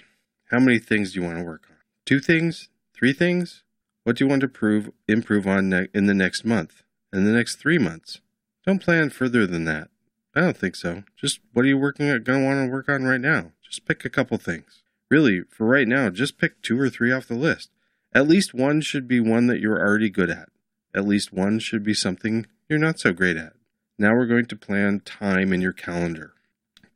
How 0.51 0.59
many 0.59 0.77
things 0.77 1.13
do 1.13 1.21
you 1.21 1.25
want 1.25 1.39
to 1.39 1.43
work 1.43 1.63
on? 1.67 1.77
Two 2.05 2.19
things? 2.19 2.69
Three 2.93 3.11
things? 3.11 3.63
What 4.03 4.17
do 4.17 4.23
you 4.23 4.29
want 4.29 4.41
to 4.41 4.47
prove, 4.47 4.91
improve 5.07 5.47
on 5.47 5.69
ne- 5.69 5.87
in 5.95 6.05
the 6.05 6.13
next 6.13 6.45
month? 6.45 6.83
In 7.11 7.25
the 7.25 7.31
next 7.31 7.55
three 7.55 7.79
months? 7.79 8.21
Don't 8.63 8.77
plan 8.77 9.09
further 9.09 9.47
than 9.47 9.65
that. 9.65 9.89
I 10.35 10.41
don't 10.41 10.55
think 10.55 10.75
so. 10.75 11.01
Just 11.17 11.39
what 11.53 11.65
are 11.65 11.67
you 11.67 11.79
working 11.79 12.07
at, 12.09 12.25
going 12.25 12.41
to 12.41 12.45
want 12.45 12.67
to 12.67 12.71
work 12.71 12.89
on 12.89 13.05
right 13.05 13.19
now? 13.19 13.53
Just 13.67 13.87
pick 13.87 14.05
a 14.05 14.09
couple 14.11 14.37
things. 14.37 14.83
Really, 15.09 15.41
for 15.49 15.65
right 15.65 15.87
now, 15.87 16.09
just 16.09 16.37
pick 16.37 16.61
two 16.61 16.79
or 16.79 16.89
three 16.89 17.11
off 17.11 17.27
the 17.27 17.35
list. 17.35 17.69
At 18.13 18.27
least 18.27 18.53
one 18.53 18.81
should 18.81 19.07
be 19.07 19.19
one 19.19 19.47
that 19.47 19.59
you're 19.59 19.79
already 19.79 20.09
good 20.09 20.29
at. 20.29 20.49
At 20.93 21.07
least 21.07 21.33
one 21.33 21.59
should 21.59 21.83
be 21.83 21.93
something 21.93 22.45
you're 22.67 22.79
not 22.79 22.99
so 22.99 23.13
great 23.13 23.37
at. 23.37 23.53
Now 23.97 24.15
we're 24.15 24.25
going 24.25 24.45
to 24.45 24.55
plan 24.55 25.01
time 25.01 25.51
in 25.51 25.61
your 25.61 25.73
calendar. 25.73 26.33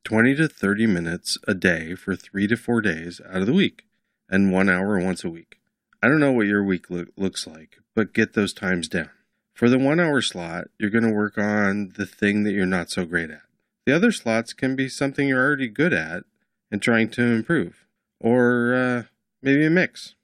20 0.03 0.36
to 0.36 0.48
30 0.48 0.88
minutes 0.88 1.38
a 1.48 1.53
day 1.53 1.96
for 1.96 2.15
three 2.15 2.48
to 2.48 2.58
four 2.58 2.82
days 2.82 3.22
out 3.29 3.41
of 3.41 3.46
the 3.48 3.53
week, 3.53 3.84
and 4.29 4.51
one 4.51 4.70
hour 4.70 5.00
once 5.00 5.24
a 5.24 5.29
week. 5.29 5.60
I 6.01 6.08
don't 6.08 6.20
know 6.20 6.32
what 6.32 6.48
your 6.48 6.63
week 6.63 6.89
lo- 6.89 7.05
looks 7.15 7.48
like, 7.48 7.77
but 7.96 8.13
get 8.13 8.34
those 8.34 8.53
times 8.53 8.88
down. 8.88 9.10
For 9.53 9.70
the 9.70 9.79
one 9.79 10.00
hour 10.00 10.22
slot, 10.22 10.65
you're 10.77 10.89
going 10.89 11.08
to 11.08 11.13
work 11.13 11.38
on 11.38 11.93
the 11.96 12.05
thing 12.05 12.43
that 12.43 12.51
you're 12.51 12.65
not 12.65 12.89
so 12.89 13.05
great 13.05 13.29
at. 13.29 13.43
The 13.86 13.96
other 13.96 14.12
slots 14.12 14.53
can 14.53 14.75
be 14.75 14.89
something 14.89 15.27
you're 15.27 15.43
already 15.43 15.67
good 15.67 15.93
at 15.93 16.24
and 16.72 16.82
trying 16.82 17.10
to 17.12 17.22
improve, 17.22 17.83
or 18.24 18.74
uh, 18.74 19.03
maybe 19.44 19.65
a 19.65 19.70
mix. 19.70 20.15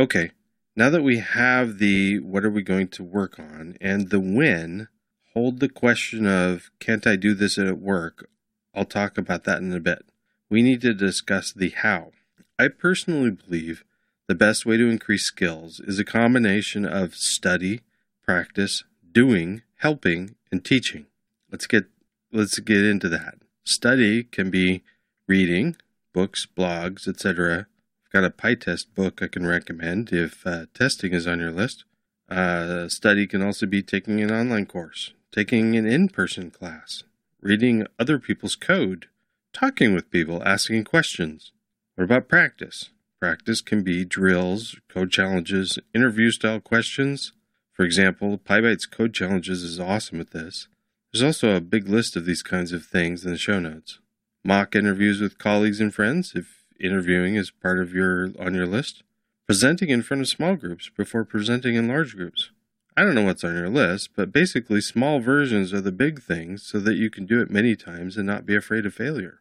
Okay, 0.00 0.32
now 0.74 0.90
that 0.90 1.04
we 1.04 1.18
have 1.18 1.78
the 1.78 2.18
what 2.18 2.44
are 2.44 2.50
we 2.50 2.62
going 2.62 2.88
to 2.88 3.04
work 3.04 3.38
on 3.38 3.76
and 3.80 4.10
the 4.10 4.18
when, 4.18 4.88
hold 5.34 5.60
the 5.60 5.68
question 5.68 6.26
of 6.26 6.72
can't 6.80 7.06
I 7.06 7.14
do 7.14 7.34
this 7.34 7.56
at 7.56 7.78
work 7.78 8.28
I'll 8.74 8.84
talk 8.84 9.18
about 9.18 9.44
that 9.44 9.58
in 9.58 9.72
a 9.72 9.80
bit. 9.80 10.04
We 10.48 10.62
need 10.62 10.80
to 10.82 10.94
discuss 10.94 11.52
the 11.52 11.70
how. 11.70 12.12
I 12.58 12.68
personally 12.68 13.30
believe 13.30 13.84
the 14.28 14.34
best 14.34 14.64
way 14.64 14.76
to 14.76 14.88
increase 14.88 15.24
skills 15.24 15.80
is 15.80 15.98
a 15.98 16.04
combination 16.04 16.84
of 16.84 17.14
study, 17.14 17.80
practice, 18.22 18.84
doing, 19.10 19.62
helping, 19.76 20.36
and 20.50 20.64
teaching. 20.64 21.06
Let's 21.50 21.66
get 21.66 21.86
let's 22.32 22.58
get 22.60 22.82
into 22.82 23.08
that. 23.10 23.34
Study 23.64 24.24
can 24.24 24.50
be 24.50 24.82
reading, 25.26 25.76
books, 26.12 26.46
blogs, 26.56 27.08
etc. 27.08 27.66
I've 28.06 28.12
got 28.12 28.24
a 28.24 28.30
PyTest 28.30 28.94
book 28.94 29.22
I 29.22 29.28
can 29.28 29.46
recommend 29.46 30.12
if 30.12 30.46
uh, 30.46 30.66
testing 30.74 31.12
is 31.12 31.26
on 31.26 31.40
your 31.40 31.50
list. 31.50 31.84
Uh, 32.28 32.88
study 32.88 33.26
can 33.26 33.42
also 33.42 33.66
be 33.66 33.82
taking 33.82 34.20
an 34.20 34.30
online 34.30 34.66
course, 34.66 35.12
taking 35.30 35.76
an 35.76 35.86
in-person 35.86 36.50
class, 36.50 37.04
reading 37.40 37.86
other 37.98 38.18
people's 38.18 38.56
code, 38.56 39.06
talking 39.52 39.94
with 39.94 40.10
people, 40.10 40.42
asking 40.44 40.84
questions. 40.84 41.52
What 41.94 42.04
about 42.04 42.28
practice? 42.28 42.90
Practice 43.20 43.60
can 43.60 43.82
be 43.82 44.04
drills, 44.04 44.76
code 44.88 45.10
challenges, 45.10 45.78
interview 45.94 46.30
style 46.30 46.58
questions. 46.60 47.32
For 47.72 47.84
example, 47.84 48.38
PyBites 48.38 48.90
code 48.90 49.14
challenges 49.14 49.62
is 49.62 49.78
awesome 49.78 50.20
at 50.20 50.32
this. 50.32 50.68
There's 51.12 51.22
also 51.22 51.54
a 51.54 51.60
big 51.60 51.88
list 51.88 52.16
of 52.16 52.24
these 52.24 52.42
kinds 52.42 52.72
of 52.72 52.84
things 52.84 53.24
in 53.24 53.30
the 53.30 53.38
show 53.38 53.60
notes. 53.60 53.98
Mock 54.44 54.74
interviews 54.74 55.20
with 55.20 55.38
colleagues 55.38 55.80
and 55.80 55.94
friends, 55.94 56.32
if 56.34 56.64
interviewing 56.80 57.36
is 57.36 57.52
part 57.52 57.78
of 57.78 57.94
your 57.94 58.32
on 58.40 58.54
your 58.54 58.66
list. 58.66 59.04
Presenting 59.46 59.88
in 59.88 60.02
front 60.02 60.20
of 60.20 60.28
small 60.28 60.56
groups 60.56 60.90
before 60.96 61.24
presenting 61.24 61.76
in 61.76 61.86
large 61.86 62.16
groups. 62.16 62.50
I 62.96 63.04
don't 63.04 63.14
know 63.14 63.24
what's 63.24 63.44
on 63.44 63.54
your 63.54 63.68
list, 63.68 64.10
but 64.16 64.32
basically 64.32 64.80
small 64.80 65.20
versions 65.20 65.72
of 65.72 65.84
the 65.84 65.92
big 65.92 66.20
things 66.22 66.62
so 66.64 66.80
that 66.80 66.96
you 66.96 67.08
can 67.08 67.24
do 67.24 67.40
it 67.40 67.50
many 67.50 67.76
times 67.76 68.16
and 68.16 68.26
not 68.26 68.44
be 68.44 68.56
afraid 68.56 68.84
of 68.84 68.94
failure. 68.94 69.40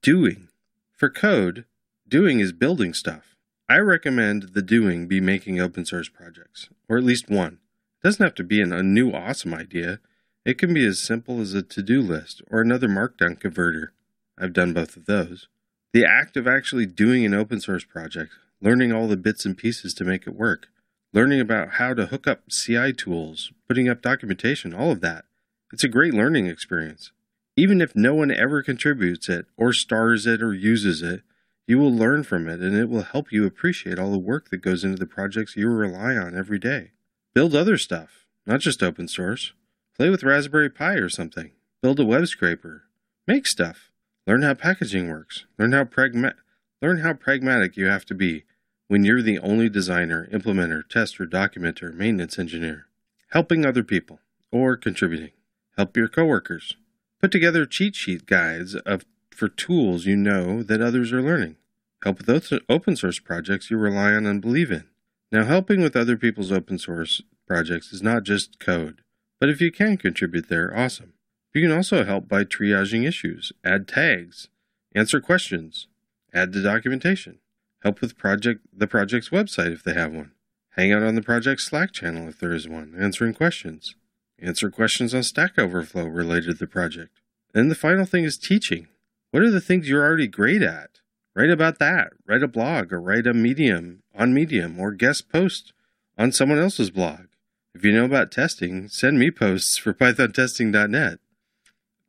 Doing. 0.00 0.48
For 0.92 1.10
code, 1.10 1.64
doing 2.08 2.40
is 2.40 2.52
building 2.52 2.94
stuff. 2.94 3.36
I 3.68 3.78
recommend 3.78 4.54
the 4.54 4.62
doing 4.62 5.08
be 5.08 5.20
making 5.20 5.60
open 5.60 5.84
source 5.84 6.08
projects, 6.08 6.68
or 6.88 6.96
at 6.96 7.04
least 7.04 7.28
one. 7.28 7.58
It 8.02 8.06
doesn't 8.06 8.24
have 8.24 8.34
to 8.36 8.44
be 8.44 8.60
an, 8.60 8.72
a 8.72 8.82
new 8.82 9.12
awesome 9.12 9.54
idea. 9.54 9.98
It 10.44 10.56
can 10.56 10.72
be 10.72 10.86
as 10.86 11.00
simple 11.00 11.40
as 11.40 11.52
a 11.52 11.62
to 11.62 11.82
do 11.82 12.00
list 12.00 12.42
or 12.50 12.60
another 12.60 12.88
markdown 12.88 13.38
converter. 13.38 13.92
I've 14.38 14.52
done 14.52 14.72
both 14.72 14.96
of 14.96 15.06
those. 15.06 15.48
The 15.92 16.04
act 16.04 16.36
of 16.36 16.46
actually 16.46 16.86
doing 16.86 17.24
an 17.24 17.34
open 17.34 17.60
source 17.60 17.84
project, 17.84 18.32
learning 18.60 18.92
all 18.92 19.08
the 19.08 19.16
bits 19.16 19.46
and 19.46 19.56
pieces 19.56 19.94
to 19.94 20.04
make 20.04 20.26
it 20.26 20.34
work, 20.34 20.68
learning 21.12 21.40
about 21.40 21.74
how 21.74 21.94
to 21.94 22.06
hook 22.06 22.26
up 22.26 22.50
CI 22.50 22.92
tools, 22.92 23.52
putting 23.66 23.88
up 23.88 24.02
documentation, 24.02 24.74
all 24.74 24.90
of 24.90 25.00
that. 25.00 25.24
It's 25.72 25.84
a 25.84 25.88
great 25.88 26.14
learning 26.14 26.46
experience. 26.46 27.12
Even 27.56 27.80
if 27.80 27.96
no 27.96 28.14
one 28.14 28.30
ever 28.30 28.62
contributes 28.62 29.28
it 29.28 29.46
or 29.56 29.72
stars 29.72 30.26
it 30.26 30.42
or 30.42 30.52
uses 30.52 31.02
it, 31.02 31.22
you 31.66 31.78
will 31.78 31.92
learn 31.92 32.22
from 32.22 32.46
it 32.46 32.60
and 32.60 32.76
it 32.76 32.88
will 32.88 33.02
help 33.02 33.32
you 33.32 33.46
appreciate 33.46 33.98
all 33.98 34.12
the 34.12 34.18
work 34.18 34.50
that 34.50 34.58
goes 34.58 34.84
into 34.84 34.98
the 34.98 35.06
projects 35.06 35.56
you 35.56 35.68
rely 35.68 36.14
on 36.16 36.36
every 36.36 36.58
day. 36.58 36.92
Build 37.34 37.54
other 37.54 37.78
stuff, 37.78 38.26
not 38.46 38.60
just 38.60 38.82
open 38.82 39.08
source. 39.08 39.52
Play 39.96 40.10
with 40.10 40.22
Raspberry 40.22 40.70
Pi 40.70 40.94
or 40.94 41.08
something. 41.08 41.52
Build 41.82 41.98
a 41.98 42.04
web 42.04 42.26
scraper. 42.26 42.84
Make 43.26 43.46
stuff. 43.46 43.90
Learn 44.26 44.42
how 44.42 44.54
packaging 44.54 45.08
works. 45.08 45.44
Learn 45.58 45.72
how 45.72 45.84
pragma- 45.84 46.34
learn 46.82 46.98
how 46.98 47.12
pragmatic 47.12 47.76
you 47.76 47.86
have 47.86 48.04
to 48.06 48.14
be 48.14 48.44
when 48.88 49.04
you're 49.04 49.22
the 49.22 49.38
only 49.38 49.68
designer, 49.68 50.28
implementer, 50.32 50.88
tester, 50.88 51.26
documenter, 51.26 51.94
maintenance 51.94 52.38
engineer, 52.38 52.86
helping 53.30 53.64
other 53.64 53.84
people, 53.84 54.20
or 54.50 54.76
contributing. 54.76 55.30
Help 55.76 55.96
your 55.96 56.08
coworkers. 56.08 56.76
Put 57.20 57.30
together 57.30 57.66
cheat 57.66 57.94
sheet 57.94 58.26
guides 58.26 58.74
of, 58.74 59.04
for 59.30 59.48
tools 59.48 60.06
you 60.06 60.16
know 60.16 60.62
that 60.62 60.80
others 60.80 61.12
are 61.12 61.22
learning. 61.22 61.56
Help 62.02 62.18
with 62.18 62.26
those 62.26 62.52
open 62.68 62.96
source 62.96 63.18
projects 63.18 63.70
you 63.70 63.76
rely 63.76 64.12
on 64.12 64.26
and 64.26 64.40
believe 64.40 64.70
in. 64.70 64.84
Now, 65.32 65.44
helping 65.44 65.82
with 65.82 65.96
other 65.96 66.16
people's 66.16 66.52
open 66.52 66.78
source 66.78 67.22
projects 67.46 67.92
is 67.92 68.02
not 68.02 68.22
just 68.22 68.58
code, 68.58 69.02
but 69.40 69.48
if 69.48 69.60
you 69.60 69.72
can 69.72 69.96
contribute 69.96 70.48
there, 70.48 70.76
awesome. 70.76 71.12
You 71.56 71.62
can 71.62 71.72
also 71.72 72.04
help 72.04 72.28
by 72.28 72.44
triaging 72.44 73.08
issues, 73.08 73.50
add 73.64 73.88
tags, 73.88 74.48
answer 74.94 75.22
questions, 75.22 75.86
add 76.34 76.52
the 76.52 76.60
documentation 76.60 77.38
help 77.82 78.02
with 78.02 78.18
project 78.18 78.60
the 78.76 78.86
project's 78.86 79.30
website 79.30 79.72
if 79.72 79.82
they 79.82 79.94
have 79.94 80.12
one, 80.12 80.32
hang 80.70 80.92
out 80.92 81.02
on 81.02 81.14
the 81.14 81.22
project's 81.22 81.64
Slack 81.64 81.92
channel 81.92 82.28
if 82.28 82.38
there 82.38 82.52
is 82.52 82.68
one, 82.68 82.94
answering 82.98 83.32
questions, 83.32 83.94
answer 84.38 84.70
questions 84.70 85.14
on 85.14 85.22
Stack 85.22 85.58
Overflow 85.58 86.04
related 86.04 86.50
to 86.50 86.54
the 86.58 86.66
project. 86.66 87.22
And 87.54 87.70
the 87.70 87.74
final 87.74 88.04
thing 88.04 88.24
is 88.24 88.36
teaching. 88.36 88.88
What 89.30 89.42
are 89.42 89.50
the 89.50 89.62
things 89.62 89.88
you're 89.88 90.04
already 90.04 90.26
great 90.26 90.60
at? 90.60 91.00
Write 91.34 91.48
about 91.48 91.78
that. 91.78 92.08
Write 92.26 92.42
a 92.42 92.48
blog 92.48 92.92
or 92.92 93.00
write 93.00 93.26
a 93.26 93.32
medium 93.32 94.02
on 94.14 94.34
Medium 94.34 94.78
or 94.78 94.92
guest 94.92 95.30
post 95.32 95.72
on 96.18 96.32
someone 96.32 96.58
else's 96.58 96.90
blog. 96.90 97.28
If 97.74 97.82
you 97.82 97.92
know 97.92 98.04
about 98.04 98.30
testing, 98.30 98.88
send 98.88 99.18
me 99.18 99.30
posts 99.30 99.78
for 99.78 99.94
pythontesting.net. 99.94 101.18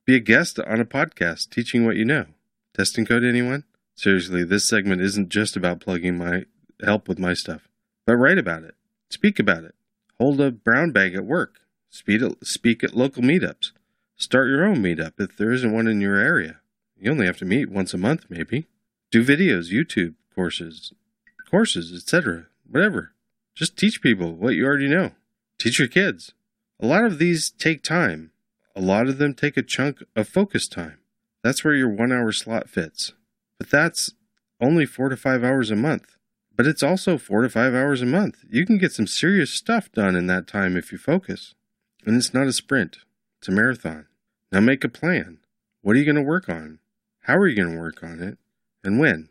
Be 0.07 0.15
a 0.15 0.21
guest 0.21 0.57
on 0.57 0.79
a 0.79 0.85
podcast 0.85 1.49
teaching 1.49 1.85
what 1.85 1.97
you 1.97 2.05
know. 2.05 2.27
Testing 2.73 3.05
code 3.05 3.25
anyone? 3.25 3.65
Seriously, 3.93 4.45
this 4.45 4.65
segment 4.65 5.01
isn't 5.01 5.27
just 5.27 5.57
about 5.57 5.81
plugging 5.81 6.17
my 6.17 6.45
help 6.81 7.09
with 7.09 7.19
my 7.19 7.33
stuff, 7.33 7.67
but 8.05 8.15
write 8.15 8.37
about 8.37 8.63
it, 8.63 8.75
speak 9.09 9.37
about 9.37 9.65
it, 9.65 9.75
hold 10.17 10.39
a 10.39 10.49
brown 10.49 10.91
bag 10.91 11.13
at 11.13 11.25
work, 11.25 11.59
speak 11.89 12.21
at, 12.21 12.47
speak 12.47 12.85
at 12.85 12.95
local 12.95 13.21
meetups, 13.21 13.73
start 14.15 14.47
your 14.47 14.63
own 14.63 14.77
meetup 14.77 15.19
if 15.19 15.35
there 15.35 15.51
isn't 15.51 15.73
one 15.73 15.89
in 15.89 15.99
your 15.99 16.15
area. 16.15 16.61
You 16.97 17.11
only 17.11 17.25
have 17.25 17.39
to 17.39 17.45
meet 17.45 17.69
once 17.69 17.93
a 17.93 17.97
month, 17.97 18.27
maybe. 18.29 18.67
Do 19.11 19.25
videos, 19.25 19.73
YouTube 19.73 20.13
courses, 20.33 20.93
courses, 21.51 21.93
etc. 21.93 22.45
Whatever. 22.65 23.11
Just 23.55 23.75
teach 23.75 24.01
people 24.01 24.35
what 24.35 24.53
you 24.53 24.65
already 24.67 24.87
know. 24.87 25.11
Teach 25.59 25.79
your 25.79 25.89
kids. 25.89 26.31
A 26.79 26.87
lot 26.87 27.03
of 27.03 27.19
these 27.19 27.49
take 27.49 27.83
time. 27.83 28.31
A 28.77 28.81
lot 28.81 29.07
of 29.07 29.17
them 29.17 29.33
take 29.33 29.57
a 29.57 29.63
chunk 29.63 30.03
of 30.15 30.29
focus 30.29 30.67
time. 30.67 30.99
That's 31.43 31.63
where 31.63 31.73
your 31.73 31.89
one 31.89 32.11
hour 32.11 32.31
slot 32.31 32.69
fits. 32.69 33.11
But 33.57 33.71
that's 33.71 34.11
only 34.61 34.85
four 34.85 35.09
to 35.09 35.17
five 35.17 35.43
hours 35.43 35.71
a 35.71 35.75
month. 35.75 36.15
But 36.55 36.67
it's 36.67 36.83
also 36.83 37.17
four 37.17 37.41
to 37.41 37.49
five 37.49 37.73
hours 37.73 38.03
a 38.03 38.05
month. 38.05 38.43
You 38.47 38.67
can 38.67 38.77
get 38.77 38.91
some 38.91 39.07
serious 39.07 39.49
stuff 39.49 39.91
done 39.93 40.15
in 40.15 40.27
that 40.27 40.45
time 40.45 40.77
if 40.77 40.91
you 40.91 40.99
focus. 40.99 41.55
And 42.05 42.17
it's 42.17 42.35
not 42.35 42.45
a 42.45 42.53
sprint, 42.53 42.99
it's 43.39 43.47
a 43.47 43.51
marathon. 43.51 44.05
Now 44.51 44.59
make 44.59 44.83
a 44.83 44.89
plan. 44.89 45.39
What 45.81 45.95
are 45.95 45.99
you 45.99 46.05
going 46.05 46.15
to 46.15 46.21
work 46.21 46.47
on? 46.47 46.77
How 47.21 47.35
are 47.37 47.47
you 47.47 47.55
going 47.55 47.73
to 47.73 47.81
work 47.81 48.03
on 48.03 48.21
it? 48.21 48.37
And 48.83 48.99
when? 48.99 49.29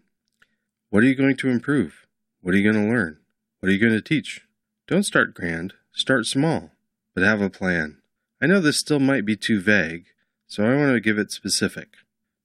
What 0.91 1.05
are 1.05 1.07
you 1.07 1.15
going 1.15 1.37
to 1.37 1.51
improve? 1.51 2.09
What 2.41 2.53
are 2.53 2.59
you 2.59 2.73
going 2.73 2.85
to 2.85 2.93
learn? 2.93 3.19
What 3.61 3.69
are 3.69 3.73
you 3.73 3.79
going 3.79 3.93
to 3.93 4.03
teach? 4.03 4.41
Don't 4.89 5.05
start 5.05 5.35
grand, 5.35 5.75
start 5.93 6.27
small, 6.27 6.73
but 7.15 7.23
have 7.23 7.41
a 7.41 7.49
plan. 7.49 7.99
I 8.41 8.47
know 8.47 8.61
this 8.61 8.79
still 8.79 9.01
might 9.01 9.25
be 9.25 9.37
too 9.37 9.61
vague, 9.61 10.07
so 10.47 10.65
I 10.65 10.77
want 10.77 10.93
to 10.93 11.01
give 11.01 11.19
it 11.19 11.31
specific. 11.31 11.95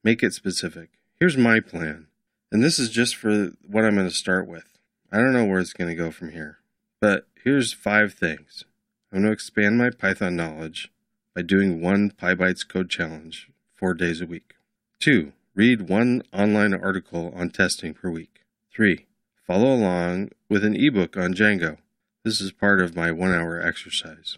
Make 0.03 0.23
it 0.23 0.33
specific. 0.33 0.91
Here's 1.19 1.37
my 1.37 1.59
plan. 1.59 2.07
And 2.51 2.63
this 2.63 2.79
is 2.79 2.89
just 2.89 3.15
for 3.15 3.51
what 3.67 3.83
I'm 3.83 3.95
going 3.95 4.07
to 4.07 4.13
start 4.13 4.47
with. 4.47 4.65
I 5.11 5.17
don't 5.17 5.33
know 5.33 5.45
where 5.45 5.59
it's 5.59 5.73
going 5.73 5.89
to 5.89 5.95
go 5.95 6.09
from 6.09 6.31
here. 6.31 6.59
But 7.01 7.27
here's 7.43 7.73
five 7.73 8.13
things. 8.13 8.63
I'm 9.11 9.19
going 9.19 9.27
to 9.27 9.33
expand 9.33 9.77
my 9.77 9.89
Python 9.89 10.37
knowledge 10.37 10.91
by 11.35 11.41
doing 11.41 11.81
one 11.81 12.11
PyBites 12.11 12.67
code 12.67 12.89
challenge 12.89 13.49
four 13.75 13.93
days 13.93 14.21
a 14.21 14.25
week. 14.25 14.53
Two, 14.99 15.33
read 15.55 15.89
one 15.89 16.23
online 16.31 16.73
article 16.73 17.33
on 17.35 17.49
testing 17.49 17.93
per 17.93 18.09
week. 18.09 18.45
Three, 18.73 19.07
follow 19.45 19.73
along 19.73 20.29
with 20.49 20.63
an 20.63 20.75
ebook 20.75 21.17
on 21.17 21.33
Django. 21.33 21.77
This 22.23 22.39
is 22.39 22.51
part 22.51 22.79
of 22.79 22.95
my 22.95 23.11
one 23.11 23.33
hour 23.33 23.61
exercise. 23.61 24.37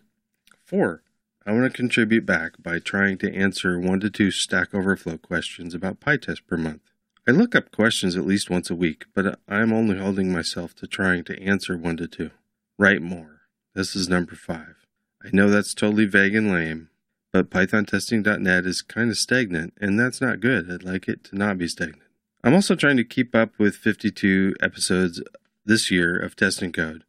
Four, 0.63 1.03
I 1.45 1.51
want 1.51 1.69
to 1.69 1.77
contribute 1.77 2.25
back 2.25 2.53
by 2.57 2.79
trying 2.79 3.17
to 3.17 3.35
answer 3.35 3.77
one 3.77 3.99
to 3.99 4.09
two 4.09 4.31
Stack 4.31 4.73
Overflow 4.73 5.17
questions 5.17 5.75
about 5.75 5.99
PyTest 5.99 6.47
per 6.47 6.55
month. 6.55 6.81
I 7.27 7.31
look 7.31 7.53
up 7.53 7.69
questions 7.69 8.15
at 8.15 8.25
least 8.25 8.49
once 8.49 8.69
a 8.69 8.75
week, 8.75 9.05
but 9.13 9.37
I'm 9.47 9.73
only 9.73 9.97
holding 9.97 10.31
myself 10.31 10.73
to 10.75 10.87
trying 10.87 11.25
to 11.25 11.41
answer 11.41 11.77
one 11.77 11.97
to 11.97 12.07
two. 12.07 12.31
Write 12.79 13.01
more. 13.01 13.41
This 13.75 13.93
is 13.93 14.07
number 14.07 14.35
five. 14.35 14.85
I 15.21 15.29
know 15.33 15.49
that's 15.49 15.73
totally 15.73 16.05
vague 16.05 16.33
and 16.33 16.49
lame, 16.49 16.89
but 17.33 17.49
PythonTesting.net 17.49 18.65
is 18.65 18.81
kind 18.81 19.09
of 19.09 19.17
stagnant, 19.17 19.73
and 19.81 19.99
that's 19.99 20.21
not 20.21 20.39
good. 20.39 20.71
I'd 20.71 20.83
like 20.83 21.09
it 21.09 21.25
to 21.25 21.35
not 21.35 21.57
be 21.57 21.67
stagnant. 21.67 22.03
I'm 22.41 22.53
also 22.53 22.75
trying 22.75 22.97
to 22.97 23.03
keep 23.03 23.35
up 23.35 23.59
with 23.59 23.75
52 23.75 24.55
episodes 24.61 25.21
this 25.65 25.91
year 25.91 26.17
of 26.17 26.37
testing 26.37 26.71
code 26.71 27.03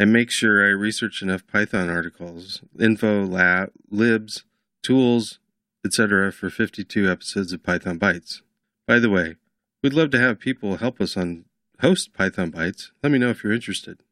and 0.00 0.14
make 0.14 0.30
sure 0.30 0.64
I 0.64 0.70
research 0.70 1.20
enough 1.20 1.46
Python 1.46 1.90
articles, 1.90 2.62
info, 2.80 3.26
lab, 3.26 3.70
libs, 3.90 4.44
tools, 4.82 5.38
etc. 5.84 6.32
for 6.32 6.48
52 6.48 7.08
episodes 7.08 7.52
of 7.52 7.62
Python 7.62 7.98
Bytes. 7.98 8.40
By 8.88 8.98
the 8.98 9.10
way, 9.10 9.36
we'd 9.82 9.92
love 9.92 10.10
to 10.12 10.18
have 10.18 10.40
people 10.40 10.78
help 10.78 11.02
us 11.02 11.18
on 11.18 11.44
host 11.82 12.14
Python 12.14 12.50
Bytes. 12.50 12.92
Let 13.02 13.12
me 13.12 13.18
know 13.18 13.28
if 13.28 13.44
you're 13.44 13.52
interested. 13.52 14.02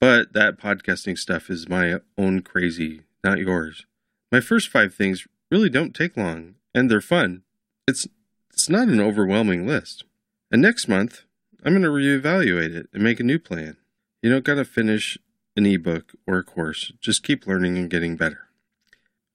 But 0.00 0.32
that 0.32 0.58
podcasting 0.58 1.18
stuff 1.18 1.50
is 1.50 1.68
my 1.68 2.00
own 2.16 2.40
crazy, 2.40 3.02
not 3.22 3.38
yours. 3.38 3.84
My 4.32 4.40
first 4.40 4.70
five 4.70 4.94
things 4.94 5.26
really 5.50 5.68
don't 5.68 5.94
take 5.94 6.16
long, 6.16 6.54
and 6.74 6.90
they're 6.90 7.02
fun. 7.02 7.42
It's 7.86 8.06
it's 8.50 8.70
not 8.70 8.88
an 8.88 9.00
overwhelming 9.00 9.66
list. 9.66 10.04
And 10.50 10.62
next 10.62 10.88
month, 10.88 11.24
I'm 11.62 11.74
going 11.74 11.82
to 11.82 11.88
reevaluate 11.88 12.74
it 12.74 12.88
and 12.94 13.02
make 13.02 13.20
a 13.20 13.24
new 13.24 13.38
plan. 13.38 13.76
You 14.24 14.30
don't 14.30 14.42
got 14.42 14.54
to 14.54 14.64
finish 14.64 15.18
an 15.54 15.66
ebook 15.66 16.14
or 16.26 16.38
a 16.38 16.42
course. 16.42 16.90
Just 16.98 17.22
keep 17.22 17.46
learning 17.46 17.76
and 17.76 17.90
getting 17.90 18.16
better. 18.16 18.48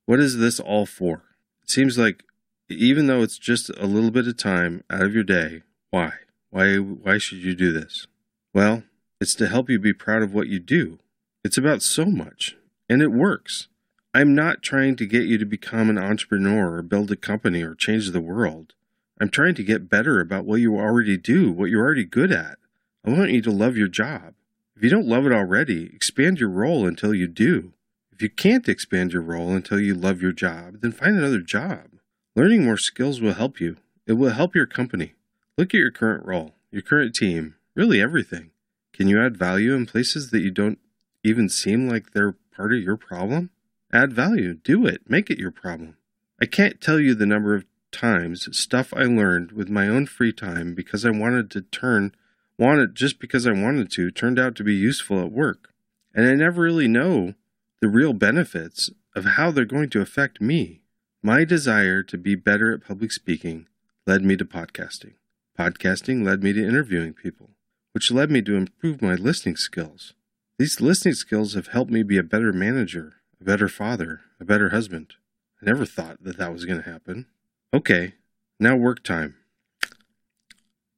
What 0.07 0.19
is 0.19 0.39
this 0.39 0.59
all 0.59 0.87
for? 0.87 1.25
It 1.61 1.69
seems 1.69 1.95
like 1.95 2.23
even 2.69 3.05
though 3.05 3.21
it's 3.21 3.37
just 3.37 3.69
a 3.77 3.85
little 3.85 4.09
bit 4.09 4.27
of 4.27 4.37
time 4.37 4.83
out 4.89 5.03
of 5.03 5.13
your 5.13 5.23
day, 5.23 5.61
why? 5.91 6.13
Why 6.49 6.77
why 6.77 7.19
should 7.19 7.37
you 7.37 7.53
do 7.53 7.71
this? 7.71 8.07
Well, 8.51 8.81
it's 9.21 9.35
to 9.35 9.47
help 9.47 9.69
you 9.69 9.77
be 9.77 9.93
proud 9.93 10.23
of 10.23 10.33
what 10.33 10.47
you 10.47 10.57
do. 10.57 10.97
It's 11.43 11.59
about 11.59 11.83
so 11.83 12.05
much, 12.05 12.57
and 12.89 13.03
it 13.03 13.11
works. 13.11 13.67
I'm 14.15 14.33
not 14.33 14.63
trying 14.63 14.95
to 14.95 15.05
get 15.05 15.27
you 15.27 15.37
to 15.37 15.45
become 15.45 15.91
an 15.91 15.99
entrepreneur 15.99 16.77
or 16.77 16.81
build 16.81 17.11
a 17.11 17.15
company 17.15 17.61
or 17.61 17.75
change 17.75 18.09
the 18.09 18.19
world. 18.19 18.73
I'm 19.21 19.29
trying 19.29 19.53
to 19.53 19.63
get 19.63 19.87
better 19.87 20.19
about 20.19 20.45
what 20.45 20.61
you 20.61 20.79
already 20.79 21.15
do, 21.15 21.51
what 21.51 21.69
you're 21.69 21.85
already 21.85 22.05
good 22.05 22.31
at. 22.31 22.57
I 23.05 23.11
want 23.11 23.29
you 23.29 23.43
to 23.43 23.51
love 23.51 23.77
your 23.77 23.87
job. 23.87 24.33
If 24.79 24.83
you 24.83 24.89
don't 24.89 25.09
love 25.09 25.25
it 25.25 25.33
already, 25.33 25.93
expand 25.93 26.39
your 26.39 26.47
role 26.47 26.87
until 26.87 27.13
you 27.13 27.27
do. 27.27 27.73
If 28.13 28.21
you 28.21 28.29
can't 28.29 28.69
expand 28.69 29.11
your 29.11 29.21
role 29.21 29.51
until 29.51 29.77
you 29.77 29.93
love 29.93 30.21
your 30.21 30.31
job, 30.31 30.79
then 30.79 30.93
find 30.93 31.17
another 31.17 31.41
job. 31.41 31.99
Learning 32.33 32.63
more 32.63 32.77
skills 32.77 33.19
will 33.19 33.33
help 33.33 33.59
you. 33.59 33.75
It 34.07 34.13
will 34.13 34.29
help 34.29 34.55
your 34.55 34.65
company. 34.65 35.15
Look 35.57 35.73
at 35.73 35.81
your 35.81 35.91
current 35.91 36.25
role, 36.25 36.53
your 36.71 36.81
current 36.81 37.13
team, 37.13 37.55
really 37.75 38.01
everything. 38.01 38.51
Can 38.93 39.09
you 39.09 39.21
add 39.21 39.35
value 39.35 39.73
in 39.73 39.85
places 39.85 40.31
that 40.31 40.43
you 40.43 40.49
don't 40.49 40.79
even 41.25 41.49
seem 41.49 41.89
like 41.89 42.11
they're 42.13 42.37
part 42.55 42.71
of 42.71 42.79
your 42.79 42.95
problem? 42.95 43.49
Add 43.91 44.13
value. 44.13 44.53
Do 44.53 44.85
it. 44.85 45.01
Make 45.09 45.29
it 45.29 45.39
your 45.39 45.51
problem. 45.51 45.97
I 46.41 46.45
can't 46.45 46.79
tell 46.79 47.01
you 47.01 47.15
the 47.15 47.25
number 47.25 47.53
of 47.53 47.65
times 47.91 48.47
stuff 48.57 48.93
I 48.93 49.03
learned 49.03 49.51
with 49.51 49.67
my 49.67 49.89
own 49.89 50.05
free 50.05 50.31
time 50.31 50.73
because 50.73 51.03
I 51.03 51.09
wanted 51.09 51.51
to 51.51 51.63
turn 51.63 52.13
wanted 52.59 52.93
just 52.93 53.19
because 53.19 53.47
I 53.47 53.51
wanted 53.51 53.89
to 53.91 54.11
turned 54.11 54.37
out 54.37 54.55
to 54.55 54.63
be 54.63 54.75
useful 54.75 55.21
at 55.21 55.31
work. 55.31 55.69
And 56.13 56.27
I 56.27 56.35
never 56.35 56.61
really 56.61 56.87
know 56.87 57.33
the 57.81 57.87
real 57.87 58.13
benefits 58.13 58.89
of 59.15 59.25
how 59.25 59.49
they're 59.49 59.65
going 59.65 59.89
to 59.91 60.01
affect 60.01 60.41
me. 60.41 60.81
My 61.23 61.45
desire 61.45 62.03
to 62.03 62.17
be 62.17 62.35
better 62.35 62.73
at 62.73 62.85
public 62.85 63.11
speaking 63.11 63.67
led 64.05 64.23
me 64.23 64.35
to 64.35 64.45
podcasting. 64.45 65.13
Podcasting 65.57 66.25
led 66.25 66.43
me 66.43 66.53
to 66.53 66.67
interviewing 66.67 67.13
people, 67.13 67.51
which 67.93 68.11
led 68.11 68.29
me 68.29 68.41
to 68.41 68.55
improve 68.55 69.01
my 69.01 69.15
listening 69.15 69.55
skills. 69.55 70.13
These 70.57 70.81
listening 70.81 71.13
skills 71.13 71.53
have 71.53 71.67
helped 71.67 71.91
me 71.91 72.03
be 72.03 72.17
a 72.17 72.23
better 72.23 72.51
manager, 72.51 73.13
a 73.39 73.43
better 73.45 73.69
father, 73.69 74.21
a 74.39 74.45
better 74.45 74.69
husband. 74.69 75.13
I 75.61 75.65
never 75.65 75.85
thought 75.85 76.23
that 76.23 76.37
that 76.37 76.51
was 76.51 76.65
going 76.65 76.83
to 76.83 76.89
happen. 76.89 77.27
Okay, 77.73 78.15
now 78.59 78.75
work 78.75 79.03
time 79.03 79.35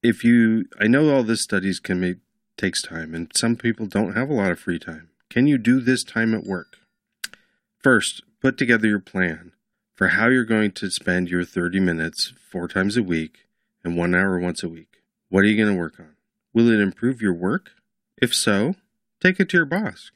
if 0.03 0.23
you, 0.23 0.65
I 0.79 0.87
know 0.87 1.13
all 1.13 1.23
this 1.23 1.43
studies 1.43 1.79
can 1.79 1.99
make 1.99 2.17
takes 2.57 2.81
time, 2.81 3.15
and 3.15 3.31
some 3.35 3.55
people 3.55 3.85
don't 3.85 4.15
have 4.15 4.29
a 4.29 4.33
lot 4.33 4.51
of 4.51 4.59
free 4.59 4.79
time. 4.79 5.09
Can 5.29 5.47
you 5.47 5.57
do 5.57 5.79
this 5.79 6.03
time 6.03 6.33
at 6.33 6.43
work? 6.43 6.77
First, 7.77 8.21
put 8.41 8.57
together 8.57 8.87
your 8.87 8.99
plan 8.99 9.53
for 9.95 10.09
how 10.09 10.27
you're 10.27 10.45
going 10.45 10.71
to 10.73 10.91
spend 10.91 11.29
your 11.29 11.43
30 11.43 11.79
minutes 11.79 12.33
four 12.51 12.67
times 12.67 12.97
a 12.97 13.03
week 13.03 13.47
and 13.83 13.97
one 13.97 14.13
hour 14.13 14.39
once 14.39 14.63
a 14.63 14.69
week. 14.69 15.01
What 15.29 15.43
are 15.43 15.47
you 15.47 15.57
going 15.57 15.73
to 15.73 15.79
work 15.79 15.99
on? 15.99 16.15
Will 16.53 16.69
it 16.69 16.79
improve 16.79 17.21
your 17.21 17.33
work? 17.33 17.71
If 18.21 18.33
so, 18.35 18.75
take 19.19 19.39
it 19.39 19.49
to 19.49 19.57
your 19.57 19.65
boss. 19.65 20.11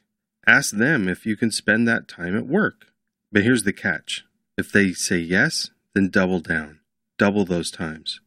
Ask 0.46 0.76
them 0.76 1.08
if 1.08 1.26
you 1.26 1.36
can 1.36 1.50
spend 1.50 1.88
that 1.88 2.06
time 2.06 2.36
at 2.36 2.46
work. 2.46 2.86
But 3.32 3.42
here's 3.42 3.64
the 3.64 3.72
catch 3.72 4.24
if 4.56 4.70
they 4.70 4.92
say 4.92 5.18
yes, 5.18 5.70
then 5.94 6.10
double 6.10 6.40
down. 6.40 6.80
Double 7.18 7.44
those 7.44 7.70
times. 7.70 8.20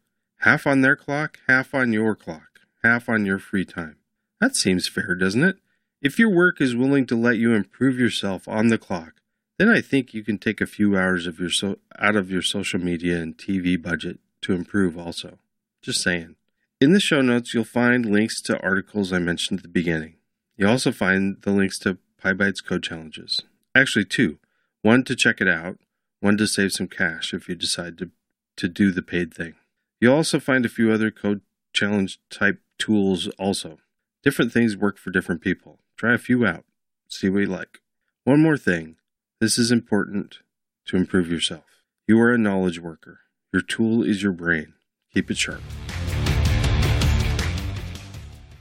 Half 0.43 0.65
on 0.65 0.79
their 0.79 0.95
clock, 0.95 1.37
half 1.49 1.73
on 1.73 1.91
your 1.91 2.15
clock, 2.15 2.61
half 2.81 3.09
on 3.09 3.25
your 3.25 3.39
free 3.39 3.65
time. 3.65 3.97
That 4.39 4.55
seems 4.55 4.87
fair, 4.87 5.13
doesn't 5.13 5.43
it? 5.43 5.57
If 6.01 6.17
your 6.17 6.29
work 6.29 6.61
is 6.61 6.77
willing 6.77 7.05
to 7.07 7.15
let 7.17 7.35
you 7.35 7.53
improve 7.53 7.99
yourself 7.99 8.47
on 8.47 8.69
the 8.69 8.77
clock, 8.77 9.15
then 9.57 9.67
I 9.67 9.81
think 9.81 10.13
you 10.13 10.23
can 10.23 10.37
take 10.37 10.61
a 10.61 10.65
few 10.65 10.97
hours 10.97 11.27
of 11.27 11.41
your 11.41 11.49
so- 11.49 11.79
out 11.97 12.15
of 12.15 12.31
your 12.31 12.41
social 12.41 12.79
media 12.79 13.21
and 13.21 13.37
TV 13.37 13.75
budget 13.75 14.19
to 14.43 14.53
improve 14.53 14.97
also. 14.97 15.39
Just 15.81 16.01
saying. 16.01 16.37
In 16.79 16.93
the 16.93 17.01
show 17.01 17.19
notes, 17.19 17.53
you'll 17.53 17.65
find 17.65 18.05
links 18.05 18.41
to 18.43 18.61
articles 18.61 19.11
I 19.11 19.19
mentioned 19.19 19.59
at 19.59 19.63
the 19.63 19.69
beginning. 19.69 20.15
You'll 20.55 20.71
also 20.71 20.93
find 20.93 21.35
the 21.41 21.51
links 21.51 21.77
to 21.79 21.97
PyBites 22.23 22.63
code 22.63 22.83
challenges. 22.83 23.41
Actually, 23.75 24.05
two. 24.05 24.39
One 24.83 25.03
to 25.03 25.17
check 25.17 25.41
it 25.41 25.49
out, 25.49 25.79
one 26.21 26.37
to 26.37 26.47
save 26.47 26.71
some 26.71 26.87
cash 26.87 27.33
if 27.33 27.49
you 27.49 27.55
decide 27.55 27.97
to, 27.97 28.11
to 28.55 28.69
do 28.69 28.91
the 28.91 29.01
paid 29.01 29.33
thing. 29.33 29.55
You'll 30.01 30.15
also 30.15 30.39
find 30.39 30.65
a 30.65 30.69
few 30.69 30.91
other 30.91 31.11
code 31.11 31.41
challenge 31.73 32.19
type 32.29 32.61
tools 32.77 33.27
also. 33.37 33.79
Different 34.23 34.51
things 34.53 34.77
work 34.77 34.97
for 34.97 35.11
different 35.11 35.41
people. 35.41 35.79
Try 35.97 36.13
a 36.13 36.17
few 36.17 36.45
out. 36.45 36.63
See 37.07 37.29
what 37.29 37.39
you 37.39 37.45
like. 37.47 37.79
One 38.23 38.41
more 38.41 38.57
thing. 38.57 38.95
This 39.41 39.57
is 39.57 39.71
important 39.71 40.39
to 40.85 40.97
improve 40.97 41.29
yourself. 41.29 41.65
You 42.07 42.19
are 42.21 42.33
a 42.33 42.37
knowledge 42.37 42.79
worker. 42.79 43.19
Your 43.51 43.61
tool 43.61 44.03
is 44.03 44.23
your 44.23 44.31
brain. 44.31 44.73
Keep 45.13 45.31
it 45.31 45.37
sharp. 45.37 45.61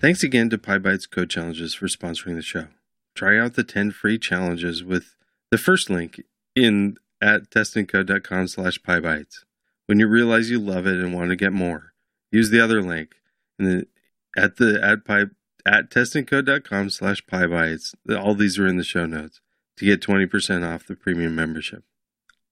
Thanks 0.00 0.22
again 0.22 0.50
to 0.50 0.58
PyBites 0.58 1.10
Code 1.10 1.30
Challenges 1.30 1.74
for 1.74 1.86
sponsoring 1.86 2.36
the 2.36 2.42
show. 2.42 2.68
Try 3.14 3.38
out 3.38 3.54
the 3.54 3.64
10 3.64 3.90
free 3.90 4.18
challenges 4.18 4.84
with 4.84 5.16
the 5.50 5.58
first 5.58 5.90
link 5.90 6.22
in 6.54 6.96
at 7.20 7.50
testandcode.com 7.50 8.48
slash 8.48 8.78
pybites. 8.80 9.44
When 9.88 9.98
you 9.98 10.06
realize 10.06 10.50
you 10.50 10.58
love 10.58 10.86
it 10.86 10.98
and 10.98 11.14
want 11.14 11.30
to 11.30 11.36
get 11.36 11.50
more, 11.50 11.94
use 12.30 12.50
the 12.50 12.60
other 12.60 12.82
link 12.82 13.14
at 13.58 14.56
the 14.56 14.78
at 14.82 15.02
py, 15.06 15.32
at 15.64 15.90
testandcode.com 15.90 16.90
slash 16.90 17.24
pybites. 17.24 17.94
All 18.14 18.34
these 18.34 18.58
are 18.58 18.66
in 18.66 18.76
the 18.76 18.84
show 18.84 19.06
notes 19.06 19.40
to 19.78 19.86
get 19.86 20.02
20% 20.02 20.68
off 20.68 20.86
the 20.86 20.94
premium 20.94 21.34
membership. 21.34 21.84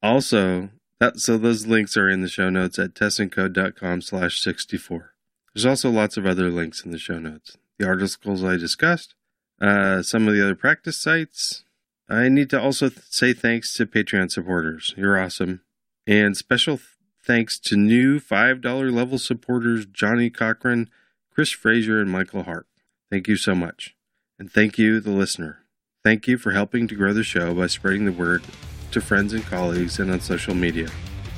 Also, 0.02 0.70
that 0.98 1.18
so 1.18 1.36
those 1.36 1.66
links 1.66 1.94
are 1.94 2.08
in 2.08 2.22
the 2.22 2.28
show 2.28 2.48
notes 2.48 2.78
at 2.78 2.94
testandcode.com 2.94 4.00
slash 4.00 4.40
64. 4.40 5.12
There's 5.54 5.66
also 5.66 5.90
lots 5.90 6.16
of 6.16 6.24
other 6.24 6.48
links 6.48 6.86
in 6.86 6.90
the 6.90 6.98
show 6.98 7.18
notes. 7.18 7.58
The 7.78 7.86
articles 7.86 8.42
I 8.42 8.56
discussed, 8.56 9.14
uh, 9.60 10.00
some 10.00 10.26
of 10.26 10.34
the 10.34 10.42
other 10.42 10.54
practice 10.54 10.98
sites. 10.98 11.64
I 12.08 12.30
need 12.30 12.48
to 12.50 12.60
also 12.60 12.88
th- 12.88 13.02
say 13.10 13.34
thanks 13.34 13.74
to 13.74 13.84
Patreon 13.84 14.30
supporters. 14.30 14.94
You're 14.96 15.20
awesome. 15.20 15.60
And 16.06 16.34
special 16.34 16.76
th- 16.76 16.88
thanks 17.26 17.58
to 17.58 17.76
new 17.76 18.20
$5 18.20 18.92
level 18.92 19.18
supporters 19.18 19.84
Johnny 19.86 20.30
Cochran, 20.30 20.88
Chris 21.30 21.50
Frazier, 21.50 22.00
and 22.00 22.10
Michael 22.10 22.44
Hart. 22.44 22.66
Thank 23.10 23.28
you 23.28 23.36
so 23.36 23.54
much. 23.54 23.94
And 24.38 24.50
thank 24.50 24.78
you, 24.78 25.00
the 25.00 25.10
listener. 25.10 25.58
Thank 26.04 26.28
you 26.28 26.38
for 26.38 26.52
helping 26.52 26.86
to 26.88 26.94
grow 26.94 27.12
the 27.12 27.24
show 27.24 27.52
by 27.52 27.66
spreading 27.66 28.04
the 28.04 28.12
word 28.12 28.44
to 28.92 29.00
friends 29.00 29.32
and 29.32 29.44
colleagues 29.44 29.98
and 29.98 30.10
on 30.10 30.20
social 30.20 30.54
media. 30.54 30.88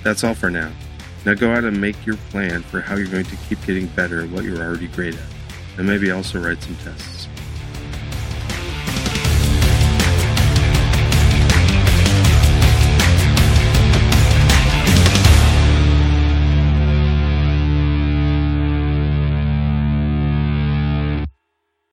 That's 0.05 0.23
all 0.23 0.35
for 0.35 0.51
now. 0.51 0.71
Now 1.25 1.35
go 1.35 1.53
out 1.53 1.65
and 1.65 1.81
make 1.81 2.07
your 2.07 2.17
plan 2.31 2.63
for 2.63 2.81
how 2.81 2.97
you're 2.97 3.09
going 3.09 3.25
to 3.25 3.37
keep 3.49 3.65
getting 3.65 3.87
better 3.89 4.23
at 4.23 4.31
what 4.31 4.45
you're 4.45 4.63
already 4.63 4.89
great 4.89 5.15
at, 5.15 5.21
and 5.79 5.87
maybe 5.87 6.11
also 6.11 6.39
write 6.41 6.63
some 6.63 6.77
tests. 6.77 7.29